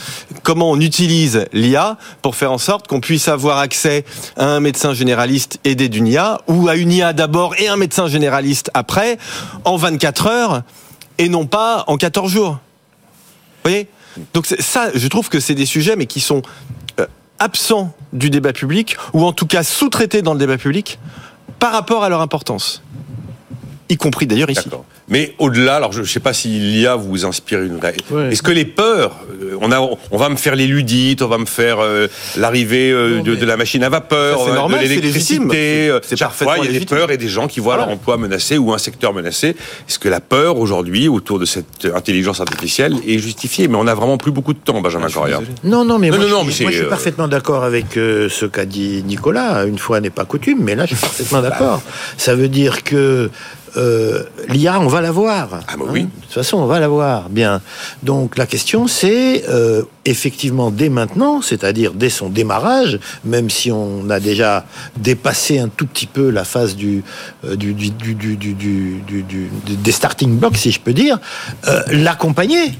[0.43, 4.07] Comment on utilise l'IA pour faire en sorte qu'on puisse avoir accès
[4.37, 8.09] à un médecin généraliste aidé d'une IA ou à une IA d'abord et un médecin
[8.09, 9.19] généraliste après
[9.65, 10.63] en 24 heures
[11.19, 12.51] et non pas en 14 jours.
[12.51, 13.89] Vous voyez?
[14.35, 16.43] Donc ça, je trouve que c'est des sujets, mais qui sont
[17.01, 17.07] euh,
[17.39, 20.99] absents du débat public, ou en tout cas sous-traités dans le débat public,
[21.59, 22.83] par rapport à leur importance.
[23.89, 24.69] Y compris d'ailleurs ici.
[25.09, 27.79] Mais au-delà, alors je ne sais pas si l'IA vous inspire une.
[28.31, 31.39] Est-ce que les peurs, euh, on a, on va me faire les ludites, on va
[31.39, 35.97] me faire euh, l'arrivée euh, de, la machine à vapeur, normal, de l'électricité.
[36.03, 38.59] C'est parfaitement Il y a des peurs et des gens qui voient leur emploi menacé
[38.59, 39.57] ou un secteur menacé.
[39.89, 43.69] Est-ce que la peur aujourd'hui autour de cette intelligence artificielle est justifiée?
[43.69, 45.41] Mais on a vraiment plus beaucoup de temps, Benjamin Correa.
[45.63, 49.67] Non, non, mais, moi, je, suis, je suis parfaitement d'accord avec ce qu'a dit Nicolas.
[49.67, 51.83] Une fois n'est pas coutume, mais là, je suis parfaitement d'accord.
[52.17, 53.31] Ça veut dire que
[53.77, 55.61] euh, l'IA, on va la voir.
[55.69, 56.03] Ah bah oui.
[56.03, 56.09] Hein.
[56.17, 57.29] de toute façon, on va la voir.
[57.29, 57.61] Bien.
[58.03, 64.09] Donc la question, c'est euh, effectivement dès maintenant, c'est-à-dire dès son démarrage, même si on
[64.11, 64.65] a déjà
[64.97, 67.03] dépassé un tout petit peu la phase du,
[67.45, 68.37] euh, du, du, du
[69.67, 71.19] des starting blocks, si je peux dire,
[71.91, 72.73] l'accompagner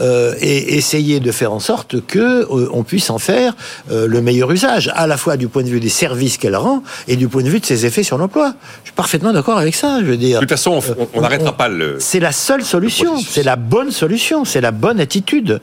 [0.00, 3.54] euh, et essayer de faire en sorte que euh, on puisse en faire
[3.90, 6.82] euh, le meilleur usage, à la fois du point de vue des services qu'elle rend
[7.06, 8.54] et du point de vue de ses effets sur l'emploi.
[8.82, 10.00] Je suis parfaitement d'accord avec ça.
[10.00, 10.40] Je veux dire.
[10.40, 10.80] De toute façon,
[11.14, 11.96] on n'arrêtera pas le.
[12.00, 13.16] C'est la seule solution.
[13.18, 14.44] C'est la bonne solution.
[14.44, 15.60] C'est la bonne attitude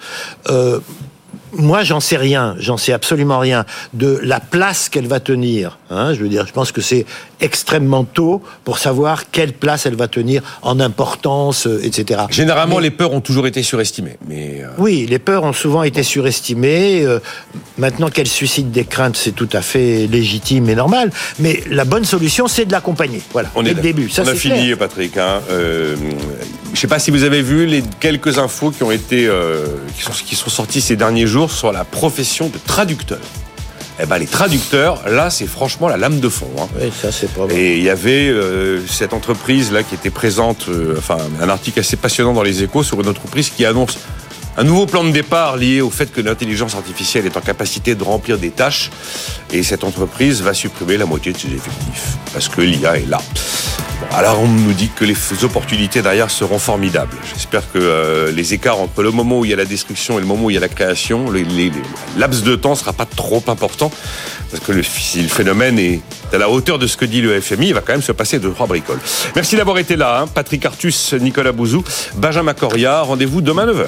[1.53, 5.77] moi, j'en sais rien, j'en sais absolument rien de la place qu'elle va tenir.
[5.89, 7.05] Hein, je veux dire, je pense que c'est
[7.41, 12.21] extrêmement tôt pour savoir quelle place elle va tenir en importance, euh, etc.
[12.29, 14.17] Généralement, les peurs ont toujours été surestimées.
[14.27, 17.03] Mais euh, Oui, les peurs ont souvent été surestimées.
[17.03, 17.19] Euh,
[17.77, 21.11] maintenant qu'elles suscitent des craintes, c'est tout à fait légitime et normal.
[21.39, 23.21] Mais la bonne solution, c'est de l'accompagner.
[23.33, 24.09] Voilà, on est le début.
[24.09, 25.17] Ça, on a fini, Patrick.
[25.17, 25.41] Hein.
[25.49, 25.95] je
[26.71, 29.29] ne sais pas si vous avez vu les quelques infos qui ont été
[29.97, 33.19] qui, sont, qui sont sorties ces derniers jours sur la profession de traducteur
[34.01, 36.49] eh ben, les traducteurs, là, c'est franchement la lame de fond.
[36.57, 36.67] Hein.
[36.79, 40.69] Oui, ça, c'est pas Et il y avait euh, cette entreprise là qui était présente,
[40.69, 43.99] euh, enfin, un article assez passionnant dans les échos sur une entreprise qui annonce
[44.57, 48.03] un nouveau plan de départ lié au fait que l'intelligence artificielle est en capacité de
[48.03, 48.91] remplir des tâches
[49.51, 53.19] et cette entreprise va supprimer la moitié de ses effectifs parce que l'IA est là.
[54.11, 57.15] alors on nous dit que les opportunités derrière seront formidables.
[57.33, 60.21] J'espère que euh, les écarts entre le moment où il y a la destruction et
[60.21, 61.71] le moment où il y a la création, les,
[62.17, 63.89] laps de temps sera pas trop important
[64.51, 66.01] parce que le, si le phénomène est
[66.33, 68.37] à la hauteur de ce que dit le FMI, il va quand même se passer
[68.39, 68.99] deux trois bricoles.
[69.33, 70.27] Merci d'avoir été là, hein.
[70.27, 71.83] Patrick Artus, Nicolas Bouzou,
[72.15, 73.01] Benjamin Coria.
[73.01, 73.87] Rendez-vous demain 9h.